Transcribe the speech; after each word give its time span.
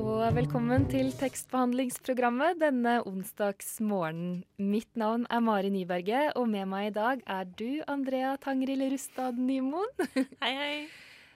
Og 0.00 0.34
velkommen 0.36 0.84
til 0.90 1.10
tekstbehandlingsprogrammet 1.18 2.58
denne 2.60 2.94
onsdagsmorgenen. 3.08 4.42
Mitt 4.62 4.90
navn 4.98 5.26
er 5.30 5.42
Mari 5.44 5.70
Nyberget, 5.72 6.36
og 6.38 6.48
med 6.52 6.68
meg 6.70 6.90
i 6.90 6.94
dag 6.96 7.22
er 7.26 7.48
du, 7.58 7.82
Andrea 7.90 8.34
Tangril 8.40 8.84
Rustad 8.92 9.36
Nymoen. 9.38 9.90
Hei, 10.44 10.52
hei. 10.56 10.76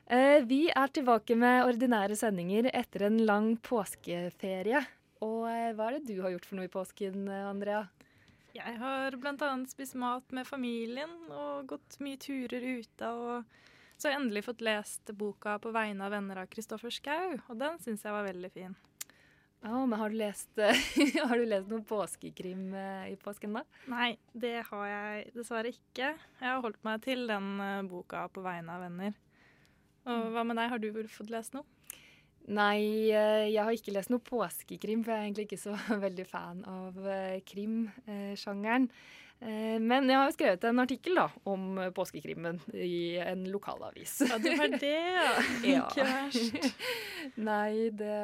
Eh, 0.07 0.45
Vi 0.47 0.69
er 0.71 0.93
tilbake 0.95 1.37
med 1.37 1.67
ordinære 1.67 2.17
sendinger 2.17 2.71
etter 2.73 3.09
en 3.09 3.19
lang 3.27 3.53
påskeferie. 3.59 4.85
Og 5.25 5.47
eh, 5.51 5.73
hva 5.77 5.91
er 5.91 5.99
det 5.99 6.15
du 6.15 6.23
har 6.23 6.33
gjort 6.37 6.47
for 6.49 6.61
noe 6.61 6.69
i 6.69 6.73
påsken, 6.73 7.27
Andrea? 7.29 7.85
Jeg 8.57 8.79
har 8.81 9.19
bl.a. 9.21 9.53
spist 9.69 9.99
mat 10.01 10.33
med 10.33 10.47
familien 10.49 11.13
og 11.29 11.67
gått 11.75 11.99
mye 12.01 12.21
turer 12.23 12.63
ute. 12.79 13.11
Og 13.11 13.45
så 13.97 14.09
jeg 14.09 14.17
har 14.17 14.21
endelig 14.21 14.45
fått 14.45 14.65
lest 14.65 15.13
boka 15.17 15.59
'På 15.59 15.73
vegne 15.73 16.05
av 16.05 16.13
venner' 16.13 16.43
av 16.43 16.51
Kristoffer 16.53 16.93
Schou, 16.93 17.41
og 17.49 17.59
den 17.59 17.79
syns 17.81 18.05
jeg 18.05 18.13
var 18.13 18.27
veldig 18.29 18.53
fin. 18.53 18.77
Ja, 19.65 19.87
men 19.87 19.99
har 19.99 20.11
du 20.11 20.17
lest, 20.17 20.51
har 21.29 21.37
du 21.37 21.47
lest 21.49 21.69
noen 21.69 21.85
påskekrim 21.85 22.75
eh, 22.75 23.13
i 23.13 23.17
påsken, 23.17 23.57
da? 23.57 23.65
Nei, 23.91 24.17
det 24.33 24.61
har 24.69 24.85
jeg 24.87 25.31
dessverre 25.35 25.73
ikke. 25.73 26.13
Jeg 26.15 26.49
har 26.51 26.61
holdt 26.63 26.83
meg 26.85 27.03
til 27.03 27.27
den 27.27 27.61
eh, 27.61 27.83
boka 27.89 28.29
'På 28.29 28.45
vegne 28.45 28.77
av 28.77 28.85
venner'. 28.85 29.17
Og 30.07 30.29
hva 30.31 30.45
med 30.47 30.61
deg, 30.61 30.71
har 30.71 30.79
du 30.79 30.91
vel 30.95 31.09
fått 31.11 31.33
lest 31.35 31.57
noe? 31.57 31.67
Nei, 32.47 33.11
eh, 33.11 33.49
jeg 33.51 33.59
har 33.59 33.75
ikke 33.75 33.95
lest 33.97 34.13
noe 34.13 34.23
påskekrim, 34.23 35.03
for 35.03 35.13
jeg 35.13 35.19
er 35.19 35.25
egentlig 35.27 35.47
ikke 35.49 35.65
så 35.65 35.75
veldig 36.07 36.27
fan 36.31 36.63
av 36.71 37.01
eh, 37.11 37.41
krimsjangeren. 37.49 38.87
Eh, 38.87 39.26
Men 39.39 40.09
jeg 40.09 40.17
har 40.17 40.31
jo 40.31 40.35
skrevet 40.35 40.65
en 40.65 40.81
artikkel 40.81 41.19
da, 41.19 41.27
om 41.45 41.79
eh, 41.79 41.91
påskekrimmen 41.95 42.61
i 42.73 43.19
en 43.21 43.45
lokalavis. 43.53 44.15
Ja, 44.31 44.39
det 44.43 44.55
var 44.57 44.77
det, 44.81 44.95
ja. 45.69 45.83
Ikke 45.83 46.07
verst. 46.09 46.71
Nei, 47.51 47.91
det 47.97 48.17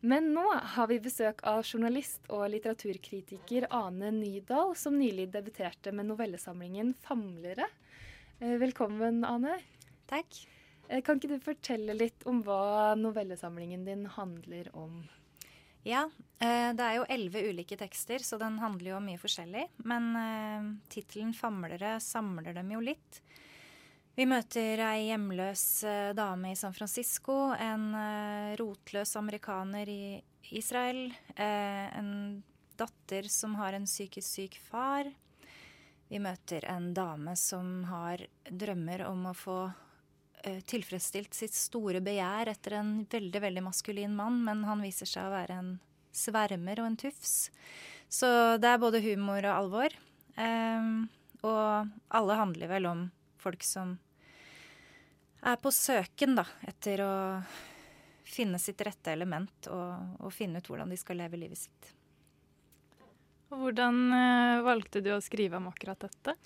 Men 0.00 0.30
nå 0.32 0.46
har 0.72 0.88
vi 0.88 0.96
besøk 1.04 1.44
av 1.44 1.60
journalist 1.68 2.24
og 2.32 2.46
litteraturkritiker 2.54 3.68
Ane 3.76 4.08
Nydal, 4.16 4.72
som 4.72 4.96
nylig 4.96 5.28
debuterte 5.36 5.92
med 5.92 6.08
novellesamlingen 6.08 6.94
'Famlere'. 7.04 7.68
Eh, 8.40 8.56
Velkommen, 8.56 9.26
Ane. 9.28 9.60
Takk. 10.08 10.48
Eh, 10.88 11.02
Kan 11.02 11.20
ikke 11.20 11.36
du 11.36 11.40
fortelle 11.44 11.92
litt 11.92 12.24
om 12.24 12.42
hva 12.42 12.96
novellesamlingen 12.96 13.84
din 13.84 14.06
handler 14.06 14.72
om? 14.72 15.04
Ja, 15.82 16.04
eh, 16.38 16.70
det 16.74 16.84
er 16.84 16.98
jo 17.00 17.06
elleve 17.10 17.42
ulike 17.50 17.76
tekster, 17.78 18.22
så 18.22 18.38
den 18.38 18.60
handler 18.62 18.92
jo 18.92 18.98
om 19.00 19.08
mye 19.10 19.18
forskjellig. 19.18 19.66
Men 19.82 20.12
eh, 20.16 20.68
tittelen 20.92 21.32
'Famlere' 21.34 21.98
samler 22.00 22.54
dem 22.54 22.70
jo 22.70 22.80
litt. 22.80 23.22
Vi 24.14 24.26
møter 24.28 24.78
ei 24.84 25.08
hjemløs 25.08 25.64
eh, 25.88 26.12
dame 26.14 26.52
i 26.52 26.58
San 26.58 26.74
Francisco, 26.76 27.50
en 27.56 27.90
rotløs 28.60 29.16
amerikaner 29.16 29.88
i 29.88 30.22
Israel, 30.52 31.14
en 31.36 32.42
datter 32.76 33.28
som 33.30 33.54
har 33.56 33.72
en 33.72 33.86
psykisk 33.88 34.28
syk 34.28 34.58
far. 34.60 35.08
Vi 36.12 36.18
møter 36.20 36.66
en 36.68 36.90
dame 36.92 37.32
som 37.40 37.84
har 37.88 38.20
drømmer 38.50 39.06
om 39.08 39.30
å 39.30 39.34
få 39.34 39.56
tilfredsstilt 40.42 41.34
sitt 41.36 41.54
store 41.54 42.00
begjær 42.04 42.50
etter 42.50 42.78
en 42.80 42.92
veldig 43.10 43.42
veldig 43.44 43.62
maskulin 43.66 44.14
mann, 44.16 44.40
men 44.46 44.64
han 44.66 44.82
viser 44.82 45.08
seg 45.08 45.28
å 45.28 45.34
være 45.34 45.58
en 45.60 45.72
svermer 46.12 46.82
og 46.82 46.90
en 46.90 47.00
tufs. 47.04 47.34
Så 48.12 48.28
det 48.60 48.68
er 48.68 48.80
både 48.82 49.00
humor 49.04 49.40
og 49.46 49.54
alvor. 49.54 49.94
Um, 50.36 51.08
og 51.42 51.92
alle 52.14 52.38
handler 52.38 52.70
vel 52.70 52.88
om 52.88 53.06
folk 53.42 53.64
som 53.66 53.96
er 55.42 55.58
på 55.58 55.72
søken 55.74 56.36
da, 56.38 56.44
etter 56.68 57.02
å 57.02 57.14
finne 58.32 58.60
sitt 58.62 58.80
rette 58.86 59.12
element 59.12 59.66
og, 59.72 60.22
og 60.22 60.32
finne 60.32 60.62
ut 60.62 60.70
hvordan 60.70 60.92
de 60.92 60.98
skal 61.00 61.18
leve 61.18 61.40
livet 61.40 61.64
sitt. 61.64 61.90
Hvordan 63.52 63.98
eh, 64.16 64.62
valgte 64.64 65.02
du 65.04 65.10
å 65.12 65.20
skrive 65.20 65.58
om 65.58 65.66
akkurat 65.68 66.06
dette? 66.06 66.36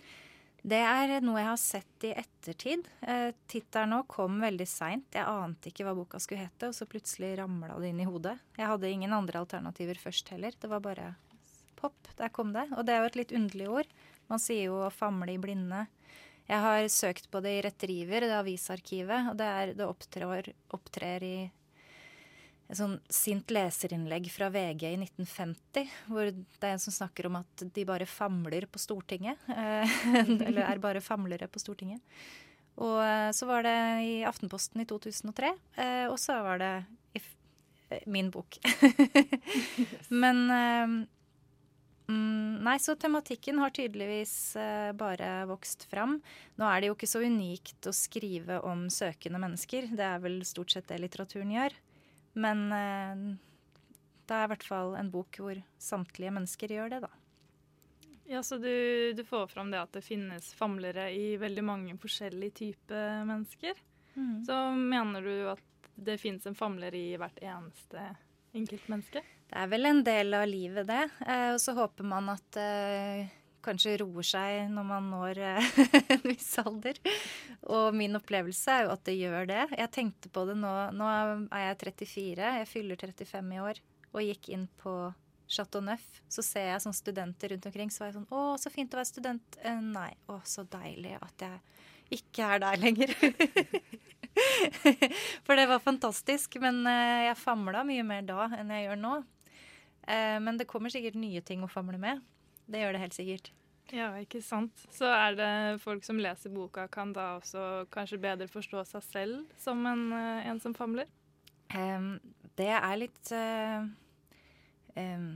Det 0.66 0.78
er 0.82 1.20
noe 1.22 1.38
jeg 1.38 1.46
har 1.46 1.60
sett 1.62 2.04
i 2.08 2.08
ettertid. 2.18 2.88
Eh, 3.06 3.28
Tittelen 3.46 3.92
nå 3.94 4.00
kom 4.10 4.40
veldig 4.42 4.66
seint. 4.66 5.06
Jeg 5.14 5.22
ante 5.22 5.70
ikke 5.70 5.84
hva 5.86 5.92
boka 5.94 6.18
skulle 6.18 6.42
hete, 6.42 6.72
og 6.72 6.74
så 6.74 6.88
plutselig 6.90 7.36
ramla 7.38 7.76
det 7.78 7.92
inn 7.92 8.00
i 8.02 8.08
hodet. 8.08 8.34
Jeg 8.58 8.66
hadde 8.72 8.90
ingen 8.90 9.14
andre 9.14 9.44
alternativer 9.44 10.00
først 10.02 10.32
heller. 10.34 10.56
Det 10.58 10.70
var 10.72 10.82
bare 10.82 11.12
pop. 11.78 12.10
Der 12.18 12.32
kom 12.34 12.50
det. 12.56 12.66
Og 12.74 12.82
det 12.82 12.96
er 12.96 13.04
jo 13.04 13.12
et 13.12 13.20
litt 13.20 13.36
underlig 13.38 13.68
ord. 13.70 13.94
Man 14.26 14.42
sier 14.42 14.72
jo 14.72 14.80
å 14.82 14.90
famle 14.90 15.36
i 15.36 15.38
blinde. 15.38 15.84
Jeg 16.50 16.62
har 16.62 16.88
søkt 16.90 17.30
på 17.30 17.44
det 17.46 17.54
i 17.60 17.62
Retriever, 17.62 18.26
det 18.26 18.34
avisarkivet, 18.40 19.30
og 19.30 19.38
det, 19.38 19.52
det 19.78 19.86
opptrer, 19.86 20.50
opptrer 20.74 21.26
i 21.26 21.36
et 22.66 22.78
sånn 22.80 22.96
sint 23.12 23.52
leserinnlegg 23.54 24.26
fra 24.34 24.48
VG 24.50 24.88
i 24.88 24.96
1950, 24.98 25.92
hvor 26.10 26.32
det 26.32 26.66
er 26.66 26.74
en 26.74 26.82
som 26.82 26.94
snakker 26.94 27.28
om 27.28 27.38
at 27.38 27.62
de 27.62 27.84
bare 27.86 28.08
famler 28.10 28.66
på 28.66 28.80
Stortinget. 28.82 29.38
Eller 30.48 30.64
er 30.64 30.82
bare 30.82 31.04
famlere 31.04 31.46
på 31.46 31.62
Stortinget. 31.62 32.02
Og 32.82 33.00
eh, 33.00 33.30
så 33.32 33.48
var 33.48 33.64
det 33.64 33.76
i 34.04 34.14
Aftenposten 34.28 34.82
i 34.82 34.88
2003, 34.88 35.52
eh, 35.80 36.06
og 36.10 36.18
så 36.20 36.40
var 36.44 36.60
det 36.60 36.72
i 37.16 37.22
eh, 37.22 38.02
min 38.12 38.28
bok. 38.32 38.58
Men 40.22 40.44
mm, 40.50 41.04
Nei, 42.66 42.76
så 42.82 42.94
tematikken 42.98 43.58
har 43.62 43.72
tydeligvis 43.74 44.56
bare 44.98 45.30
vokst 45.48 45.86
fram. 45.90 46.18
Nå 46.58 46.68
er 46.68 46.82
det 46.82 46.90
jo 46.90 46.94
ikke 46.96 47.08
så 47.10 47.22
unikt 47.24 47.88
å 47.88 47.94
skrive 47.94 48.60
om 48.66 48.86
søkende 48.92 49.40
mennesker. 49.42 49.88
Det 49.96 50.06
er 50.06 50.22
vel 50.22 50.40
stort 50.46 50.74
sett 50.74 50.86
det 50.90 51.00
litteraturen 51.02 51.50
gjør. 51.54 51.74
Men 52.36 52.66
eh, 52.72 53.22
det 54.26 54.34
er 54.36 54.46
i 54.46 54.50
hvert 54.54 54.66
fall 54.66 54.96
en 54.98 55.12
bok 55.12 55.38
hvor 55.40 55.60
samtlige 55.80 56.34
mennesker 56.34 56.74
gjør 56.76 56.92
det, 56.96 57.00
da. 57.06 57.12
Ja, 58.26 58.42
Så 58.42 58.58
du, 58.58 59.12
du 59.14 59.22
får 59.24 59.46
fram 59.46 59.70
det 59.70 59.78
at 59.78 59.92
det 59.94 60.02
finnes 60.02 60.50
famlere 60.58 61.12
i 61.14 61.36
veldig 61.38 61.64
mange 61.64 61.94
forskjellige 62.02 62.58
typer 62.58 63.22
mennesker. 63.28 63.78
Mm. 64.16 64.44
Så 64.48 64.56
mener 64.74 65.22
du 65.22 65.34
at 65.52 65.90
det 65.94 66.18
finnes 66.20 66.46
en 66.46 66.58
famler 66.58 66.94
i 66.94 67.14
hvert 67.20 67.38
eneste 67.40 68.02
enkeltmenneske? 68.56 69.22
Det 69.46 69.62
er 69.62 69.70
vel 69.70 69.86
en 69.86 70.02
del 70.04 70.34
av 70.34 70.46
livet, 70.50 70.88
det. 70.88 71.04
Eh, 71.22 71.52
og 71.54 71.60
så 71.62 71.76
håper 71.76 72.08
man 72.08 72.32
at 72.34 72.58
eh, 72.60 73.30
kanskje 73.66 73.96
roer 74.02 74.26
seg 74.26 74.70
når 74.72 74.86
man 74.86 75.10
når 75.12 75.40
eh, 75.42 75.68
en 76.14 76.24
viss 76.26 76.54
alder. 76.62 76.98
Og 77.72 77.94
min 77.96 78.16
opplevelse 78.18 78.72
er 78.72 78.86
jo 78.86 78.94
at 78.94 79.04
det 79.08 79.18
gjør 79.18 79.48
det. 79.50 79.62
Jeg 79.74 79.92
tenkte 79.94 80.32
på 80.32 80.46
det 80.48 80.56
nå. 80.60 80.72
Nå 80.96 81.10
er 81.10 81.66
jeg 81.66 81.78
34, 81.82 82.50
jeg 82.60 82.70
fyller 82.70 83.00
35 83.02 83.54
i 83.56 83.62
år 83.62 83.82
og 84.16 84.24
gikk 84.24 84.50
inn 84.54 84.66
på 84.80 84.96
Chateau 85.46 85.82
Neuf, 85.84 86.04
så 86.32 86.42
ser 86.42 86.70
jeg 86.72 86.82
sånn 86.82 86.96
studenter 86.96 87.52
rundt 87.52 87.68
omkring. 87.68 87.92
Så 87.92 88.02
var 88.02 88.10
jeg 88.10 88.18
sånn 88.18 88.30
Å, 88.34 88.44
så 88.58 88.72
fint 88.72 88.94
å 88.94 89.00
være 89.00 89.10
student. 89.12 89.60
Eh, 89.62 89.82
nei. 89.82 90.10
Å, 90.32 90.40
så 90.46 90.66
deilig 90.70 91.16
at 91.20 91.46
jeg 91.46 92.18
ikke 92.18 92.50
er 92.54 92.62
der 92.62 92.82
lenger. 92.82 93.12
For 95.46 95.58
det 95.58 95.68
var 95.70 95.84
fantastisk. 95.84 96.58
Men 96.62 96.82
eh, 96.90 97.28
jeg 97.28 97.42
famla 97.42 97.84
mye 97.86 98.06
mer 98.06 98.26
da 98.26 98.48
enn 98.58 98.72
jeg 98.74 98.88
gjør 98.88 99.02
nå. 99.04 99.16
Men 100.06 100.54
det 100.54 100.68
kommer 100.70 100.86
sikkert 100.94 101.16
nye 101.18 101.40
ting 101.42 101.64
å 101.66 101.68
famle 101.70 101.98
med. 101.98 102.20
Det 102.66 102.82
gjør 102.82 102.96
det 102.96 103.02
helt 103.04 103.16
sikkert. 103.16 103.52
Ja, 103.94 104.08
ikke 104.18 104.40
sant. 104.42 104.80
Så 104.90 105.06
er 105.06 105.36
det 105.38 105.50
folk 105.82 106.02
som 106.06 106.18
leser 106.18 106.50
boka, 106.50 106.88
kan 106.90 107.12
da 107.14 107.36
også 107.36 107.86
kanskje 107.94 108.18
bedre 108.22 108.48
forstå 108.50 108.82
seg 108.88 109.04
selv 109.06 109.60
som 109.62 109.84
en, 109.86 110.08
eh, 110.12 110.48
en 110.50 110.58
som 110.62 110.74
famler? 110.74 111.06
Um, 111.70 112.16
det 112.58 112.72
er 112.72 112.96
litt 112.98 113.30
uh, 113.34 113.86
um, 114.94 115.30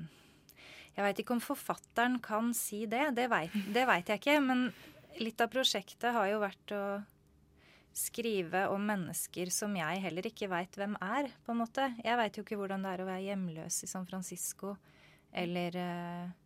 Jeg 0.95 1.05
veit 1.05 1.23
ikke 1.23 1.35
om 1.35 1.43
forfatteren 1.43 2.19
kan 2.23 2.53
si 2.55 2.85
det. 2.91 3.13
Det 3.15 3.29
veit 3.31 4.11
jeg 4.11 4.19
ikke. 4.19 4.39
Men 4.43 4.69
litt 5.23 5.41
av 5.43 5.51
prosjektet 5.53 6.15
har 6.15 6.31
jo 6.31 6.43
vært 6.43 6.75
å 6.75 6.85
skrive 7.95 8.67
om 8.71 8.83
mennesker 8.87 9.51
som 9.53 9.75
jeg 9.79 10.03
heller 10.03 10.27
ikke 10.27 10.51
veit 10.51 10.77
hvem 10.79 10.95
er, 11.03 11.31
på 11.45 11.55
en 11.55 11.63
måte. 11.63 11.91
Jeg 12.03 12.19
veit 12.19 12.39
jo 12.39 12.47
ikke 12.47 12.59
hvordan 12.59 12.87
det 12.87 12.95
er 12.95 13.03
å 13.03 13.09
være 13.11 13.27
hjemløs 13.29 13.83
i 13.85 13.91
San 13.91 14.07
Francisco, 14.11 14.77
eller 15.31 15.79
uh, 15.79 16.40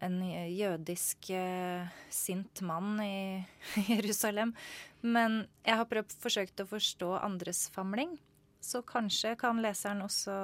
en 0.00 0.20
jødisk 0.48 1.30
eh, 1.36 1.88
sint 2.12 2.62
mann 2.66 3.00
i 3.04 3.44
Jerusalem. 3.88 4.54
Men 5.00 5.44
jeg 5.64 5.80
har 5.80 5.88
prøvd, 5.90 6.16
forsøkt 6.22 6.62
å 6.64 6.68
forstå 6.70 7.12
andres 7.20 7.66
famling. 7.74 8.16
Så 8.60 8.82
kanskje 8.84 9.36
kan 9.40 9.60
leseren 9.64 10.04
også 10.04 10.36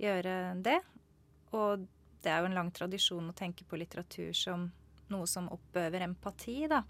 gjøre 0.00 0.56
det. 0.64 0.80
Og 1.56 1.86
det 2.24 2.32
er 2.32 2.40
jo 2.40 2.50
en 2.50 2.58
lang 2.58 2.72
tradisjon 2.74 3.30
å 3.30 3.36
tenke 3.36 3.66
på 3.68 3.78
litteratur 3.80 4.32
som 4.36 4.68
noe 5.12 5.28
som 5.28 5.50
oppøver 5.52 6.06
empati, 6.06 6.64
da. 6.70 6.82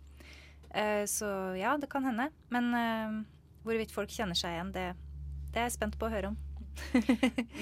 Eh, 0.70 1.04
så 1.10 1.28
ja, 1.58 1.76
det 1.78 1.90
kan 1.90 2.06
hende. 2.06 2.30
Men 2.54 2.70
eh, 2.78 3.20
hvorvidt 3.66 3.94
folk 3.94 4.14
kjenner 4.14 4.38
seg 4.38 4.56
igjen, 4.56 4.74
det, 4.74 4.88
det 5.50 5.62
er 5.62 5.68
jeg 5.68 5.78
spent 5.78 5.98
på 5.98 6.08
å 6.08 6.14
høre 6.14 6.32
om. 6.32 6.38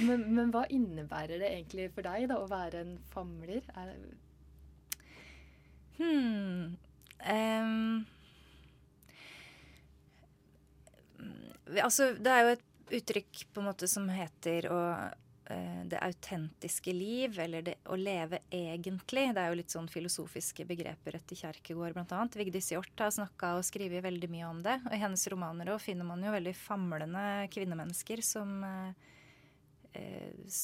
Men, 0.06 0.26
men, 0.34 0.50
hva 0.54 0.64
innebærer 0.72 1.40
det 1.42 1.50
egentlig 1.50 1.90
for 1.94 2.06
deg 2.06 2.28
da, 2.30 2.40
å 2.40 2.50
være 2.50 2.82
en 2.84 2.96
famler? 3.12 3.62
Er... 3.76 3.94
Hmm. 5.98 6.74
Um, 7.22 8.02
Altså, 11.72 12.10
det 12.18 12.28
er 12.28 12.42
jo 12.42 12.54
et 12.56 12.96
uttrykk 12.98 13.44
på 13.54 13.62
en 13.62 13.68
måte 13.70 13.88
som 13.88 14.08
heter 14.12 14.66
å 14.68 14.78
det 15.88 15.98
autentiske 16.02 16.92
liv, 16.94 17.38
eller 17.40 17.64
det 17.66 17.74
å 17.90 17.96
leve 17.98 18.42
egentlig. 18.50 19.28
Det 19.34 19.42
er 19.42 19.52
jo 19.52 19.58
litt 19.58 19.74
sånn 19.74 19.88
filosofiske 19.90 20.66
begreper 20.68 21.18
etter 21.18 21.38
Kjerkegård 21.38 21.96
bl.a. 21.96 22.20
Vigdis 22.38 22.72
Hjorth 22.72 23.04
har 23.04 23.12
snakka 23.14 23.54
og 23.58 23.66
skrevet 23.66 24.04
veldig 24.04 24.30
mye 24.32 24.50
om 24.50 24.62
det. 24.64 24.78
Og 24.88 24.96
i 24.96 25.00
hennes 25.02 25.26
romaner 25.32 25.72
òg 25.74 25.82
finner 25.84 26.08
man 26.08 26.22
jo 26.24 26.34
veldig 26.34 26.54
famlende 26.58 27.24
kvinnemennesker 27.52 28.22
som 28.26 28.62
uh, 28.64 28.92
uh, 29.98 30.60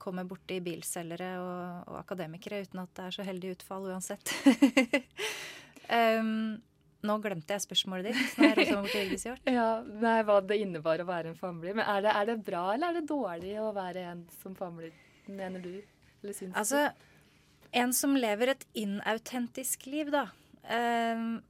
kommer 0.00 0.26
borti 0.28 0.60
bilselgere 0.64 1.32
og, 1.40 1.90
og, 1.90 1.98
akademikere 2.00 2.62
uten 2.64 2.82
at 2.82 2.94
det 2.96 3.08
er 3.08 3.18
så 3.18 3.26
heldig 3.26 3.56
utfall 3.58 3.90
uansett. 3.92 4.32
um, 5.88 6.56
nå 7.04 7.16
glemte 7.22 7.56
jeg 7.56 7.64
spørsmålet 7.64 8.10
ditt. 8.10 8.36
når 8.38 8.60
jeg 8.62 8.74
bort 8.74 8.92
til 8.92 9.54
ja, 9.58 9.68
nei, 9.84 10.18
Hva 10.26 10.38
det 10.44 10.60
innebar 10.62 11.02
å 11.02 11.08
være 11.08 11.32
en 11.32 11.38
famler. 11.38 11.76
Men 11.76 11.86
er 11.86 12.04
det, 12.04 12.12
er 12.14 12.30
det, 12.30 12.38
bra 12.46 12.66
eller 12.74 12.92
er 12.92 13.00
det 13.00 13.08
dårlig 13.10 13.56
å 13.62 13.70
være 13.76 14.06
en 14.12 14.22
som 14.40 14.56
famler, 14.58 14.94
mener 15.26 15.64
du? 15.64 15.74
Eller 16.22 16.36
syns 16.36 16.56
altså, 16.56 16.86
du? 16.88 17.10
En 17.74 17.94
som 17.96 18.14
lever 18.16 18.54
et 18.54 18.66
inautentisk 18.78 19.88
liv, 19.90 20.12
da. 20.14 20.28
Uh, 20.64 21.40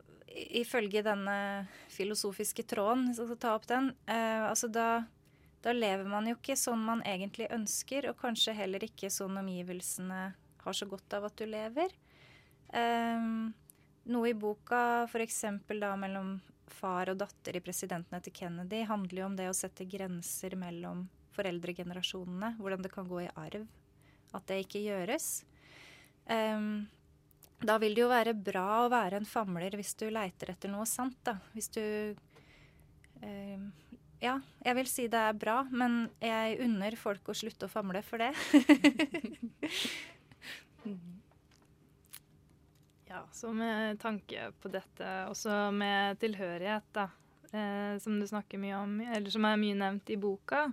ifølge 0.59 1.05
denne 1.07 1.37
filosofiske 1.95 2.65
tråden, 2.67 3.11
hvis 3.11 3.21
jeg 3.23 3.29
skal 3.31 3.43
ta 3.45 3.53
opp 3.55 3.69
den, 3.71 3.93
uh, 4.09 4.49
altså 4.49 4.71
da, 4.73 5.05
da 5.63 5.75
lever 5.77 6.09
man 6.11 6.27
jo 6.31 6.39
ikke 6.39 6.57
sånn 6.59 6.83
man 6.83 7.05
egentlig 7.07 7.51
ønsker, 7.55 8.09
og 8.11 8.19
kanskje 8.23 8.57
heller 8.57 8.83
ikke 8.89 9.13
sånn 9.13 9.39
omgivelsene 9.45 10.23
har 10.65 10.77
så 10.77 10.89
godt 10.89 11.15
av 11.15 11.29
at 11.29 11.37
du 11.39 11.45
lever. 11.47 11.93
Um, 12.75 13.53
noe 14.11 14.31
i 14.31 14.35
boka, 14.37 15.05
f.eks. 15.09 15.45
da 15.81 15.95
mellom 15.97 16.37
far 16.75 17.11
og 17.13 17.19
datter 17.21 17.57
i 17.57 17.63
presidenten 17.65 18.17
etter 18.19 18.35
Kennedy, 18.35 18.83
handler 18.89 19.23
jo 19.23 19.29
om 19.29 19.37
det 19.39 19.49
å 19.51 19.57
sette 19.57 19.87
grenser 19.89 20.57
mellom 20.59 21.07
foreldregenerasjonene. 21.35 22.55
Hvordan 22.61 22.85
det 22.85 22.93
kan 22.95 23.09
gå 23.09 23.25
i 23.25 23.31
arv. 23.41 23.67
At 24.35 24.47
det 24.51 24.65
ikke 24.65 24.83
gjøres. 24.85 25.45
Um, 26.27 26.87
da 27.65 27.79
vil 27.81 27.95
det 27.97 28.05
jo 28.05 28.11
være 28.11 28.35
bra 28.37 28.85
å 28.85 28.93
være 28.93 29.21
en 29.21 29.29
famler 29.29 29.77
hvis 29.79 29.95
du 30.01 30.09
leiter 30.13 30.53
etter 30.53 30.73
noe 30.73 30.87
sant, 30.89 31.17
da. 31.27 31.39
Hvis 31.55 31.71
du 31.75 31.83
um, 33.23 33.71
Ja, 34.25 34.39
jeg 34.65 34.79
vil 34.79 34.89
si 34.89 35.09
det 35.13 35.21
er 35.21 35.37
bra, 35.37 35.63
men 35.71 36.07
jeg 36.23 36.59
unner 36.65 36.97
folk 36.97 37.29
å 37.29 37.37
slutte 37.37 37.69
å 37.69 37.73
famle 37.73 38.01
for 38.07 38.25
det. 38.25 38.33
Ja, 43.15 43.21
så 43.33 43.53
med 43.55 44.01
tanke 44.03 44.49
på 44.59 44.71
dette, 44.75 45.11
også 45.31 45.71
med 45.71 46.19
tilhørighet, 46.19 46.89
da, 46.97 47.05
eh, 47.53 47.95
som 48.03 48.17
du 48.19 48.27
snakker 48.27 48.59
mye 48.59 48.75
om, 48.75 48.97
eller 49.07 49.31
som 49.31 49.47
er 49.47 49.61
mye 49.61 49.77
nevnt 49.79 50.11
i 50.11 50.17
boka. 50.19 50.65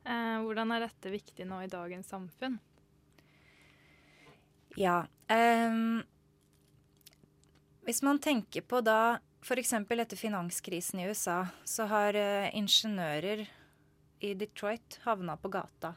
Eh, 0.00 0.38
hvordan 0.40 0.72
er 0.72 0.86
dette 0.86 1.12
viktig 1.12 1.44
nå 1.44 1.58
i 1.60 1.68
dagens 1.68 2.08
samfunn? 2.08 2.56
Ja. 4.80 5.02
Eh, 5.28 5.76
hvis 7.84 8.00
man 8.00 8.22
tenker 8.24 8.64
på 8.64 8.80
da 8.80 9.18
f.eks. 9.44 9.76
etter 9.76 10.16
finanskrisen 10.16 11.04
i 11.04 11.08
USA, 11.12 11.42
så 11.68 11.84
har 11.90 12.16
uh, 12.16 12.48
ingeniører 12.56 13.44
i 14.24 14.32
Detroit 14.40 15.02
havna 15.04 15.36
på 15.36 15.50
gata, 15.52 15.92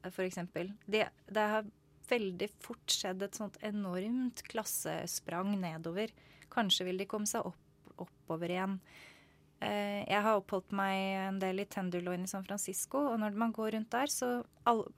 uh, 0.00 0.08
f.eks. 0.08 0.40
Det, 0.88 1.04
det 1.28 1.44
har 1.52 1.68
veldig 2.10 2.48
fort 2.62 2.92
skjedd 2.92 3.24
et 3.26 3.38
sånt 3.38 3.58
enormt 3.66 4.42
klassesprang 4.50 5.54
nedover. 5.60 6.12
Kanskje 6.52 6.88
vil 6.88 7.00
de 7.00 7.08
komme 7.10 7.28
seg 7.28 7.46
opp, 7.48 7.60
oppover 7.96 8.52
igjen. 8.52 8.78
Eh, 9.64 10.02
jeg 10.04 10.20
har 10.20 10.36
oppholdt 10.36 10.74
meg 10.76 11.00
en 11.22 11.40
del 11.40 11.62
i 11.62 11.68
Tenderloin 11.70 12.26
i 12.26 12.30
San 12.30 12.44
Francisco, 12.44 13.06
og 13.12 13.20
når 13.22 13.38
man 13.40 13.54
går 13.56 13.72
rundt 13.76 13.92
der, 13.94 14.12
så 14.12 14.30
alle, 14.68 14.90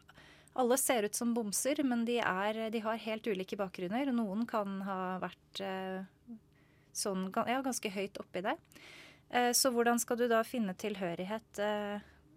alle 0.58 0.78
ser 0.80 1.06
ut 1.06 1.18
som 1.18 1.34
bomser, 1.36 1.82
men 1.86 2.04
de, 2.08 2.18
er, 2.18 2.64
de, 2.74 2.82
har 2.82 3.04
helt 3.04 3.30
ulike 3.30 3.58
bakgrunner. 3.58 4.10
Noen 4.14 4.46
kan 4.50 4.80
ha 4.88 5.00
vært 5.22 5.62
eh, 5.62 6.34
sånn, 6.96 7.28
ja, 7.46 7.60
ganske 7.62 7.92
høyt 7.94 8.18
oppi 8.22 8.42
det. 8.48 8.56
Eh, 9.30 9.52
så 9.54 9.70
hvordan 9.74 10.02
skal 10.02 10.18
du 10.18 10.26
da 10.30 10.42
finne 10.46 10.74
tilhørighet 10.78 11.62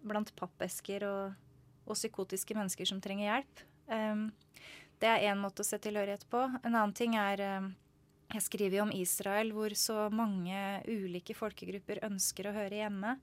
blant 0.02 0.32
pappesker 0.38 1.04
og, 1.06 1.36
og 1.86 1.98
psykotiske 1.98 2.54
mennesker 2.58 2.86
som 2.86 3.02
trenger 3.02 3.28
hjelp? 3.28 3.66
Det 5.02 5.10
er 5.10 5.24
én 5.32 5.40
måte 5.42 5.64
å 5.64 5.66
se 5.66 5.80
tilhørighet 5.82 6.28
på. 6.30 6.44
En 6.62 6.76
annen 6.76 6.94
ting 6.94 7.16
er 7.18 7.40
eh, 7.42 7.70
Jeg 8.36 8.44
skriver 8.46 8.78
jo 8.78 8.84
om 8.86 8.92
Israel, 8.94 9.50
hvor 9.52 9.74
så 9.74 10.06
mange 10.14 10.56
ulike 10.86 11.34
folkegrupper 11.34 12.04
ønsker 12.06 12.48
å 12.48 12.54
høre 12.54 12.78
hjemme. 12.84 13.16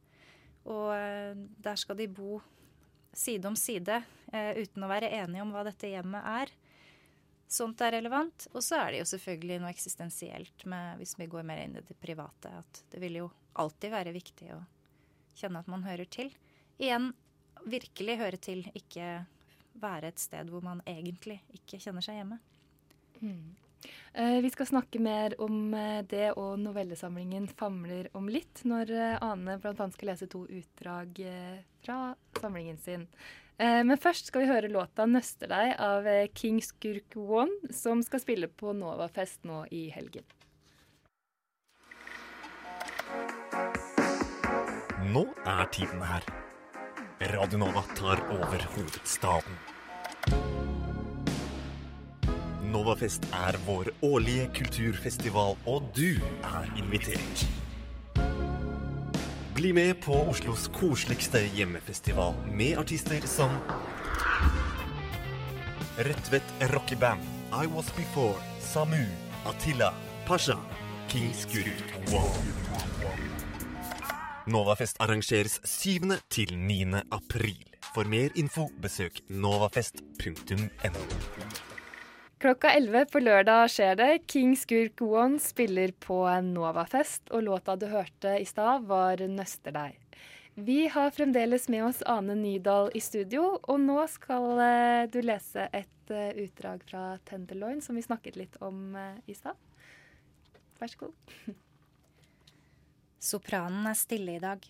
Og 0.68 0.90
eh, 0.98 1.40
der 1.64 1.80
skal 1.80 1.96
de 2.02 2.10
bo 2.12 2.42
side 3.16 3.48
om 3.48 3.56
side 3.56 4.02
eh, 4.34 4.60
uten 4.60 4.84
å 4.84 4.92
være 4.92 5.14
enige 5.22 5.46
om 5.46 5.56
hva 5.56 5.64
dette 5.70 5.94
hjemmet 5.94 6.28
er. 6.28 6.52
Sånt 7.50 7.80
er 7.82 7.96
relevant. 7.96 8.50
Og 8.52 8.60
så 8.62 8.84
er 8.84 8.92
det 8.92 9.02
jo 9.06 9.10
selvfølgelig 9.16 9.64
noe 9.64 9.72
eksistensielt 9.72 10.68
med, 10.68 11.00
hvis 11.00 11.16
vi 11.18 11.32
går 11.32 11.48
mer 11.48 11.64
inn 11.64 11.80
i 11.80 11.88
det 11.88 11.98
private, 12.04 12.52
at 12.60 12.84
det 12.92 13.00
vil 13.02 13.22
jo 13.24 13.32
alltid 13.60 13.96
være 13.96 14.14
viktig 14.20 14.52
å 14.54 14.60
kjenne 15.40 15.64
at 15.64 15.72
man 15.72 15.88
hører 15.88 16.12
til. 16.12 16.36
Igjen, 16.76 17.14
virkelig 17.72 18.20
høre 18.20 18.38
til, 18.44 18.68
ikke 18.76 19.22
være 19.82 20.14
et 20.14 20.22
sted 20.22 20.52
hvor 20.52 20.64
man 20.66 20.84
egentlig 20.88 21.42
ikke 21.56 21.80
kjenner 21.82 22.06
seg 22.06 22.22
hjemme. 22.22 22.40
Mm. 23.20 23.56
Eh, 24.14 24.42
vi 24.42 24.50
skal 24.50 24.68
snakke 24.68 25.00
mer 25.00 25.36
om 25.42 25.74
eh, 25.74 26.02
det 26.10 26.32
og 26.38 26.60
novellesamlingen 26.60 27.48
'Famler 27.48 28.10
om 28.18 28.28
litt', 28.32 28.64
når 28.68 28.92
eh, 28.92 29.20
Ane 29.24 29.60
bl.a. 29.62 29.90
skal 29.94 30.12
lese 30.12 30.28
to 30.28 30.46
utdrag 30.48 31.22
fra 31.84 32.00
samlingen 32.40 32.78
sin. 32.78 33.08
Men 33.60 34.00
først 34.00 34.30
skal 34.30 34.46
vi 34.46 34.48
høre 34.48 34.72
låta 34.72 35.04
'Nøster 35.04 35.52
deg' 35.52 35.76
av 35.84 36.06
King 36.34 36.62
Skurk 36.64 37.18
One, 37.20 37.74
som 37.76 38.00
skal 38.04 38.24
spille 38.24 38.48
på 38.48 38.72
Novafest 38.72 39.44
nå 39.44 39.66
i 39.72 39.90
helgen. 39.92 40.24
Nå 45.12 45.26
er 45.44 45.66
tiden 45.76 46.02
her. 46.08 46.49
Radio 47.22 47.58
Nova 47.58 47.82
tar 47.98 48.22
over 48.32 48.62
hovedstaden. 48.76 49.56
Novafest 52.72 53.26
er 53.36 53.58
vår 53.66 53.90
årlige 54.02 54.46
kulturfestival, 54.56 55.58
og 55.68 55.90
du 55.98 56.16
er 56.48 56.70
invitert. 56.80 57.44
Bli 59.56 59.74
med 59.76 60.00
på 60.06 60.16
Oslos 60.32 60.70
koseligste 60.80 61.44
hjemmefestival 61.58 62.40
med 62.48 62.80
artister 62.80 63.28
som 63.28 63.52
Rødtvet 66.00 66.56
rockeband, 66.72 67.20
I 67.52 67.68
Was 67.68 67.92
Before, 68.00 68.40
Samu, 68.64 69.04
Attila, 69.46 69.92
Pasha, 70.26 70.56
King 71.10 71.36
Skurk 71.36 72.00
Wow. 72.14 72.59
Novafest 74.50 74.98
arrangeres 75.04 75.60
7. 75.62 76.10
til 76.34 76.56
9. 76.58 77.04
april. 77.14 77.60
For 77.94 78.08
mer 78.10 78.34
info 78.40 78.64
besøk 78.82 79.20
novafest.no. 79.30 81.04
Klokka 82.42 82.72
11 82.80 83.04
på 83.14 83.22
lørdag 83.22 83.70
skjer 83.70 84.00
det. 84.00 84.10
King 84.32 84.56
Skurk 84.58 85.04
One 85.06 85.38
spiller 85.44 85.94
på 86.02 86.24
Novafest, 86.48 87.30
og 87.30 87.46
låta 87.46 87.78
du 87.78 87.86
hørte 87.94 88.40
i 88.40 88.48
stad, 88.50 88.88
var 88.90 89.22
'Nøster 89.22 89.76
deg'. 89.76 90.02
Vi 90.56 90.88
har 90.88 91.14
fremdeles 91.14 91.70
med 91.70 91.86
oss 91.86 92.02
Ane 92.02 92.34
Nydal 92.36 92.90
i 92.96 93.00
studio, 93.00 93.60
og 93.62 93.80
nå 93.80 94.02
skal 94.08 94.50
uh, 94.58 95.06
du 95.14 95.22
lese 95.22 95.70
et 95.72 96.10
uh, 96.10 96.34
utdrag 96.34 96.82
fra 96.90 97.20
Tenderloin 97.24 97.82
som 97.82 97.96
vi 97.96 98.02
snakket 98.02 98.36
litt 98.36 98.58
om 98.62 98.96
uh, 98.98 99.14
i 99.28 99.34
stad. 99.38 99.56
Vær 100.82 100.88
så 100.88 101.06
god. 101.06 101.14
Sopranen 103.20 103.88
er 103.90 103.98
stille 104.00 104.38
i 104.38 104.42
dag. 104.42 104.64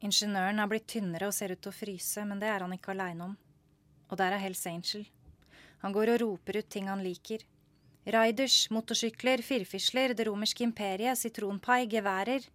Ingeniøren 0.00 0.62
har 0.62 0.68
blitt 0.70 0.88
tynnere 0.88 1.28
og 1.28 1.34
ser 1.36 1.52
ut 1.52 1.60
til 1.60 1.68
å 1.68 1.76
fryse, 1.76 2.22
men 2.24 2.40
det 2.40 2.48
er 2.48 2.64
han 2.64 2.72
ikke 2.72 2.94
aleine 2.94 3.26
om. 3.28 3.34
Og 4.08 4.16
der 4.16 4.32
er 4.32 4.40
Hells 4.40 4.64
Angel. 4.66 5.04
Han 5.84 5.92
går 5.92 6.14
og 6.14 6.20
roper 6.22 6.60
ut 6.60 6.70
ting 6.72 6.88
han 6.88 7.04
liker. 7.04 7.44
Riders, 8.08 8.62
motorsykler, 8.72 9.42
firfisler, 9.44 10.14
det 10.16 10.24
romerske 10.28 10.64
imperiet, 10.64 11.20
sitronpai, 11.20 11.84
geværer. 11.92 12.46